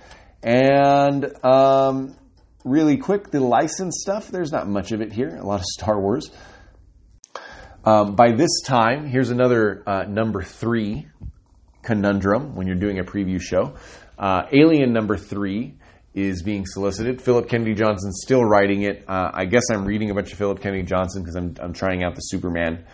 [0.42, 2.16] And um,
[2.64, 5.36] really quick, the license stuff, there's not much of it here.
[5.36, 6.30] A lot of Star Wars.
[7.84, 11.06] Um, by this time, here's another uh, number three
[11.82, 13.76] conundrum when you're doing a preview show.
[14.18, 15.78] Uh, Alien number three
[16.14, 17.22] is being solicited.
[17.22, 19.04] Philip Kennedy Johnson's still writing it.
[19.08, 22.02] Uh, I guess I'm reading a bunch of Philip Kennedy Johnson because I'm, I'm trying
[22.02, 22.84] out the Superman.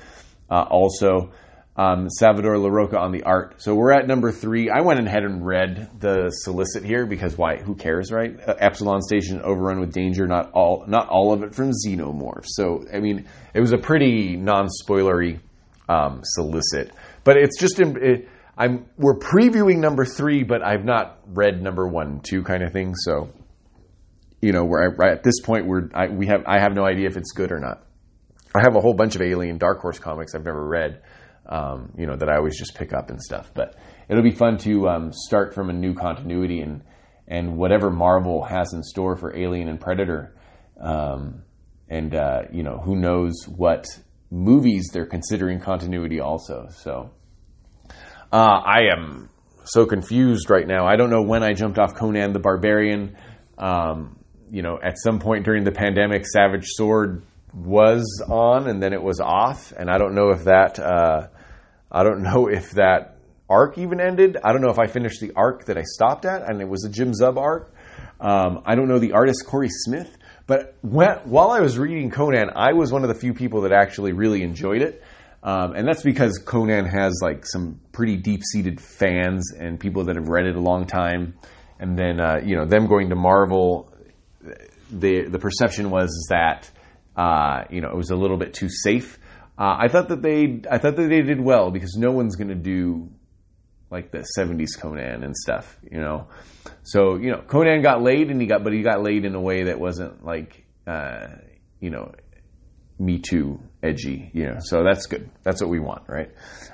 [0.51, 1.33] Uh, also,
[1.77, 3.61] um, Salvador Larroca on the art.
[3.63, 4.71] So we're at number three.
[4.71, 7.57] I went ahead and read the solicit here because why?
[7.57, 8.39] Who cares, right?
[8.39, 10.27] Uh, Epsilon Station overrun with danger.
[10.27, 12.45] Not all, not all of it from Xenomorph.
[12.47, 15.41] So I mean, it was a pretty non-spoilery
[15.89, 16.93] um, solicit,
[17.25, 17.79] but it's just.
[17.81, 22.73] It, I'm we're previewing number three, but I've not read number one, two, kind of
[22.73, 22.95] thing.
[22.95, 23.31] So,
[24.41, 25.67] you know, we're at this point.
[25.67, 27.87] We're I, we have I have no idea if it's good or not.
[28.55, 31.03] I have a whole bunch of Alien Dark Horse comics I've never read,
[31.47, 33.51] um, you know, that I always just pick up and stuff.
[33.53, 33.77] But
[34.09, 36.83] it'll be fun to um, start from a new continuity and
[37.29, 40.35] and whatever Marvel has in store for Alien and Predator,
[40.81, 41.43] um,
[41.89, 43.85] and uh, you know, who knows what
[44.31, 46.69] movies they're considering continuity also.
[46.71, 47.11] So
[48.33, 49.31] uh, I am
[49.65, 50.87] so confused right now.
[50.87, 53.17] I don't know when I jumped off Conan the Barbarian.
[53.59, 54.19] Um,
[54.51, 57.23] you know, at some point during the pandemic, Savage Sword
[57.53, 60.79] was on and then it was off, and I don't know if that.
[60.79, 61.29] Uh,
[61.91, 63.17] I don't know if that
[63.49, 64.37] arc even ended.
[64.43, 66.85] I don't know if I finished the arc that I stopped at, and it was
[66.85, 67.73] a Jim Zub arc.
[68.21, 70.17] Um, I don't know the artist Corey Smith,
[70.47, 73.73] but when, while I was reading Conan, I was one of the few people that
[73.73, 75.03] actually really enjoyed it.
[75.47, 80.17] Um, and that's because Conan has like some pretty deep seated fans and people that
[80.17, 81.35] have read it a long time.
[81.79, 83.95] And then, uh, you know, them going to Marvel,
[84.91, 86.69] the, the perception was that,
[87.17, 89.21] uh, you know, it was a little bit too safe.
[89.57, 92.49] Uh, I thought that they, I thought that they did well because no one's going
[92.49, 93.09] to do
[93.89, 96.27] like the 70s Conan and stuff, you know.
[96.83, 99.41] So, you know, Conan got laid and he got, but he got laid in a
[99.41, 101.29] way that wasn't like, uh,
[101.79, 102.13] you know,
[102.99, 104.59] me Too edgy, you know.
[104.61, 105.31] So that's good.
[105.43, 106.31] That's what we want, right?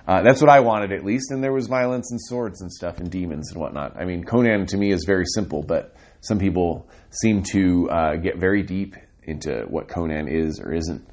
[0.06, 1.30] Uh, that's what I wanted at least.
[1.30, 3.96] And there was violence and swords and stuff and demons and whatnot.
[3.96, 8.38] I mean, Conan to me is very simple, but some people seem to uh, get
[8.38, 11.06] very deep into what Conan is or isn't.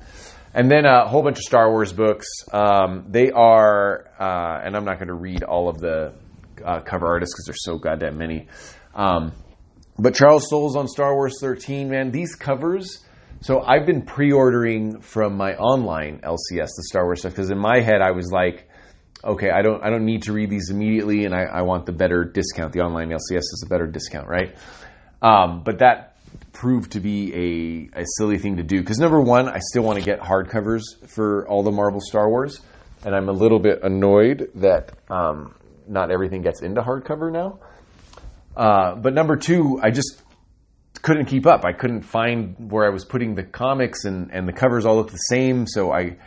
[0.53, 2.27] And then a whole bunch of Star Wars books.
[2.51, 6.13] Um, they are, uh, and I'm not going to read all of the
[6.65, 8.47] uh, cover artists because there's so goddamn many.
[8.95, 9.31] Um,
[9.97, 12.11] but Charles Soule's on Star Wars 13, man.
[12.11, 13.05] These covers
[13.41, 17.79] so I've been pre-ordering from my online LCS the Star Wars stuff because in my
[17.79, 18.69] head I was like,
[19.23, 21.93] okay, I don't I don't need to read these immediately, and I, I want the
[21.93, 22.73] better discount.
[22.73, 24.55] The online LCS is a better discount, right?
[25.21, 26.17] Um, but that
[26.53, 29.99] proved to be a, a silly thing to do because number one, I still want
[29.99, 32.61] to get hardcovers for all the Marvel Star Wars,
[33.05, 35.55] and I'm a little bit annoyed that um,
[35.87, 37.59] not everything gets into hardcover now.
[38.55, 40.21] Uh, but number two, I just
[41.01, 41.65] couldn't keep up.
[41.65, 45.11] I couldn't find where I was putting the comics, and, and the covers all looked
[45.11, 45.65] the same.
[45.67, 46.17] So I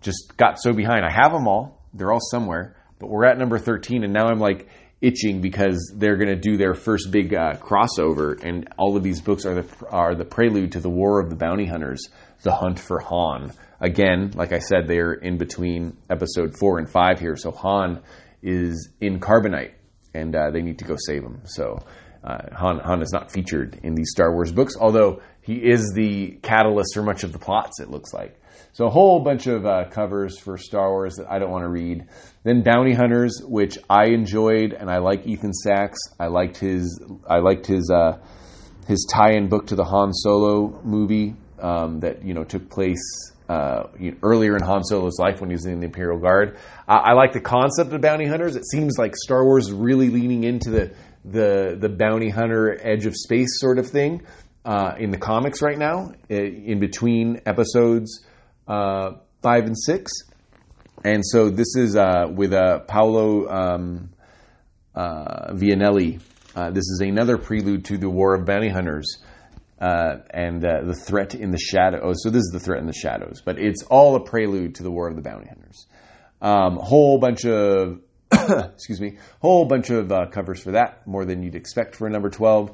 [0.00, 1.04] just got so behind.
[1.04, 4.38] I have them all, they're all somewhere, but we're at number 13, and now I'm
[4.38, 4.68] like
[5.00, 9.20] itching because they're going to do their first big uh, crossover, and all of these
[9.20, 12.08] books are the, are the prelude to the War of the Bounty Hunters,
[12.42, 13.52] The Hunt for Han.
[13.80, 18.00] Again, like I said, they're in between episode four and five here, so Han
[18.42, 19.72] is in carbonite,
[20.14, 21.42] and uh, they need to go save him.
[21.44, 21.78] So
[22.26, 26.38] uh, Han, Han is not featured in these Star Wars books, although he is the
[26.42, 28.40] catalyst for much of the plots, it looks like.
[28.72, 31.68] So a whole bunch of uh, covers for Star Wars that I don't want to
[31.68, 32.06] read.
[32.42, 35.98] Then Bounty Hunters, which I enjoyed, and I like Ethan Sacks.
[36.18, 38.18] I liked his I liked his uh,
[38.86, 43.00] his tie-in book to the Han Solo movie um, that you know took place
[43.48, 43.84] uh,
[44.22, 46.58] earlier in Han Solo's life when he was in the Imperial Guard.
[46.88, 48.56] I like the concept of bounty hunters.
[48.56, 50.92] It seems like Star Wars is really leaning into the
[51.26, 54.22] the the bounty hunter edge of space sort of thing
[54.64, 58.24] uh, in the comics right now, in between episodes
[58.66, 59.12] uh,
[59.42, 60.12] five and six.
[61.04, 64.10] And so this is uh, with uh, Paolo um,
[64.94, 66.18] uh, Villanelli.
[66.54, 69.18] Uh, this is another prelude to the War of Bounty Hunters.
[69.78, 72.00] and the threat in the shadows.
[72.02, 74.82] Oh, so this is the threat in the shadows, but it's all a prelude to
[74.82, 75.86] the War of the Bounty Hunters.
[76.40, 78.00] Um, whole bunch of
[78.74, 82.10] excuse me, whole bunch of uh, covers for that, more than you'd expect for a
[82.10, 82.70] number 12.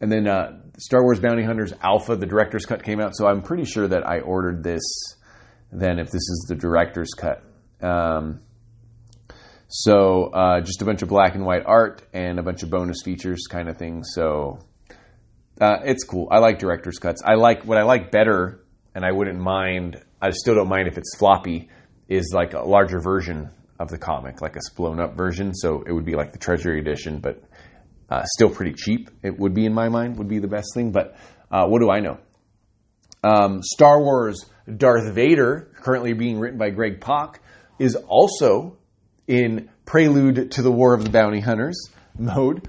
[0.00, 3.42] And then uh, Star Wars Bounty Hunters Alpha, the director's cut came out, so I'm
[3.42, 4.82] pretty sure that I ordered this
[5.70, 7.42] then if this is the director's cut.
[7.82, 8.40] Um,
[9.68, 13.02] so uh, just a bunch of black and white art and a bunch of bonus
[13.02, 14.02] features kind of thing.
[14.02, 14.60] So
[15.60, 16.28] uh, it's cool.
[16.30, 17.22] I like director's cuts.
[17.24, 20.02] I like what I like better, and I wouldn't mind.
[20.22, 21.68] I still don't mind if it's floppy.
[22.08, 25.54] Is like a larger version of the comic, like a blown up version.
[25.54, 27.42] So it would be like the Treasury edition, but
[28.10, 29.10] uh, still pretty cheap.
[29.22, 30.92] It would be in my mind would be the best thing.
[30.92, 31.16] But
[31.50, 32.18] uh, what do I know?
[33.22, 37.40] Um, Star Wars Darth Vader, currently being written by Greg Pak,
[37.78, 38.76] is also
[39.26, 42.68] in Prelude to the War of the Bounty Hunters mode.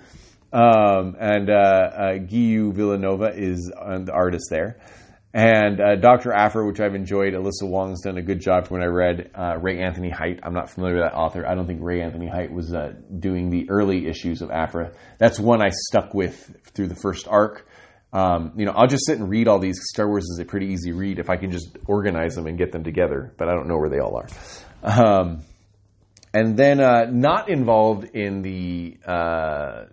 [0.51, 4.79] Um, and uh, uh, Villanova is uh, the artist there.
[5.33, 6.33] And uh, Dr.
[6.33, 9.79] Aphra, which I've enjoyed, Alyssa Wong's done a good job when I read uh, Ray
[9.79, 10.39] Anthony Height.
[10.41, 11.45] I'm not familiar with that author.
[11.47, 14.91] I don't think Ray Anthony Height was uh, doing the early issues of Aphra.
[15.19, 17.67] That's one I stuck with through the first arc.
[18.11, 19.79] Um, you know, I'll just sit and read all these.
[19.93, 22.71] Star Wars is a pretty easy read if I can just organize them and get
[22.71, 24.27] them together, but I don't know where they all are.
[24.81, 25.41] Um,
[26.33, 29.85] and then, uh, not involved in the uh,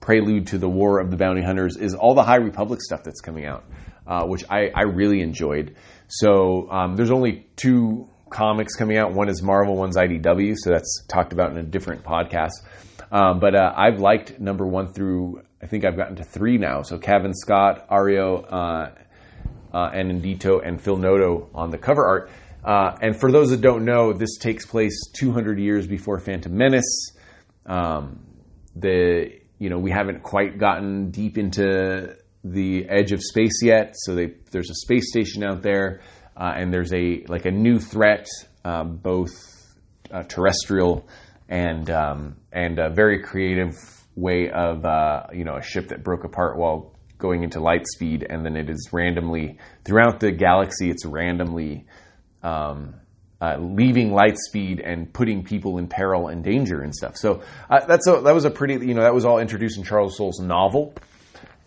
[0.00, 3.20] prelude to the War of the Bounty Hunters is all the High Republic stuff that's
[3.20, 3.64] coming out
[4.06, 5.76] uh, which I, I really enjoyed.
[6.08, 9.12] So um, there's only two comics coming out.
[9.12, 10.56] One is Marvel, one's IDW.
[10.58, 12.62] So that's talked about in a different podcast.
[13.10, 16.82] Um, but uh, I've liked number one through I think I've gotten to three now.
[16.82, 18.90] So Cavan Scott, Ario, uh,
[19.72, 22.30] uh, and Phil Noto on the cover art.
[22.62, 27.12] Uh, and for those that don't know, this takes place 200 years before Phantom Menace.
[27.64, 28.20] Um,
[28.76, 32.14] the you know we haven't quite gotten deep into
[32.44, 33.94] the edge of space yet.
[33.96, 36.02] So they, there's a space station out there,
[36.36, 38.26] uh, and there's a like a new threat,
[38.64, 39.32] um, both
[40.12, 41.08] uh, terrestrial
[41.48, 43.74] and um, and a very creative
[44.14, 48.26] way of uh, you know a ship that broke apart while going into light speed,
[48.28, 50.90] and then it is randomly throughout the galaxy.
[50.90, 51.86] It's randomly.
[52.42, 52.96] Um,
[53.40, 57.14] uh, leaving light speed and putting people in peril and danger and stuff.
[57.16, 59.84] So uh, that's a, that was a pretty you know that was all introduced in
[59.84, 60.94] Charles Soule's novel,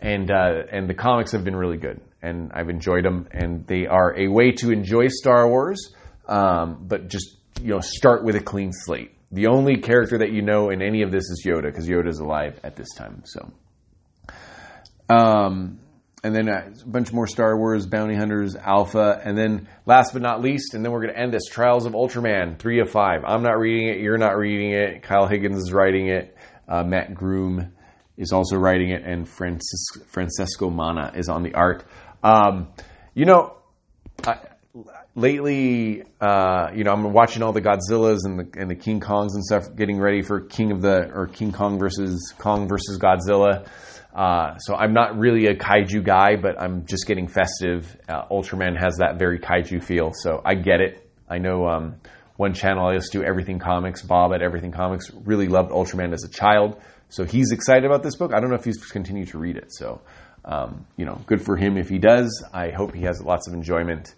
[0.00, 3.86] and uh, and the comics have been really good, and I've enjoyed them, and they
[3.86, 5.92] are a way to enjoy Star Wars,
[6.26, 9.12] um, but just you know start with a clean slate.
[9.32, 12.18] The only character that you know in any of this is Yoda, because Yoda is
[12.18, 13.24] alive at this time.
[13.26, 13.52] So,
[15.10, 15.80] um,
[16.22, 20.40] and then a bunch more Star Wars Bounty Hunters Alpha, and then last but not
[20.40, 23.22] least, and then we're going to end this Trials of Ultraman three of five.
[23.26, 24.00] I'm not reading it.
[24.00, 25.02] You're not reading it.
[25.02, 26.36] Kyle Higgins is writing it.
[26.68, 27.72] Uh, Matt Groom
[28.18, 31.84] is also writing it, and Francis, Francesco Manna is on the art.
[32.22, 32.68] Um,
[33.14, 33.56] you know,
[34.26, 34.38] I,
[35.14, 39.34] lately, uh, you know, I'm watching all the Godzillas and the and the King Kongs
[39.34, 43.66] and stuff, getting ready for King of the or King Kong versus Kong versus Godzilla.
[44.14, 47.96] Uh, so I'm not really a kaiju guy, but I'm just getting festive.
[48.08, 51.08] Uh, Ultraman has that very kaiju feel, so I get it.
[51.28, 51.96] I know um,
[52.36, 56.12] one channel I used to do Everything Comics, Bob at Everything Comics, really loved Ultraman
[56.12, 56.80] as a child.
[57.08, 58.32] So he's excited about this book.
[58.34, 59.72] I don't know if he's continued to read it.
[59.72, 60.00] So,
[60.44, 62.44] um, you know, good for him if he does.
[62.52, 64.14] I hope he has lots of enjoyment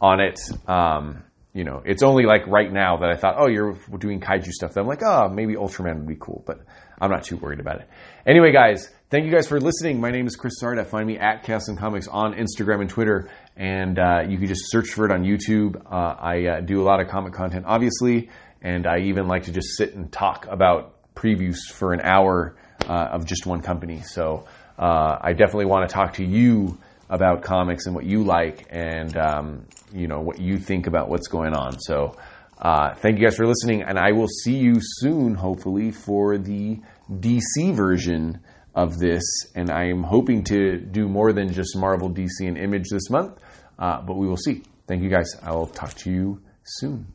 [0.00, 0.40] on it.
[0.68, 1.22] Um,
[1.54, 4.76] you know, it's only like right now that I thought, oh, you're doing kaiju stuff.
[4.76, 6.60] I'm like, oh, maybe Ultraman would be cool, but
[7.00, 7.88] I'm not too worried about it.
[8.26, 10.00] Anyway, guys, thank you guys for listening.
[10.00, 10.86] My name is Chris Sarda.
[10.86, 14.88] Find me at and Comics on Instagram and Twitter, and uh, you can just search
[14.88, 15.76] for it on YouTube.
[15.84, 18.30] Uh, I uh, do a lot of comic content, obviously,
[18.62, 22.56] and I even like to just sit and talk about previews for an hour
[22.88, 24.02] uh, of just one company.
[24.02, 24.46] So
[24.78, 29.16] uh, I definitely want to talk to you about comics and what you like and
[29.16, 31.78] um, you know what you think about what's going on.
[31.78, 32.16] So
[32.58, 36.80] uh, thank you guys for listening, and I will see you soon, hopefully, for the
[37.10, 38.40] DC version
[38.74, 39.22] of this.
[39.54, 43.38] And I am hoping to do more than just Marvel, DC, and Image this month,
[43.78, 44.62] uh, but we will see.
[44.86, 45.34] Thank you guys.
[45.42, 47.11] I will talk to you soon.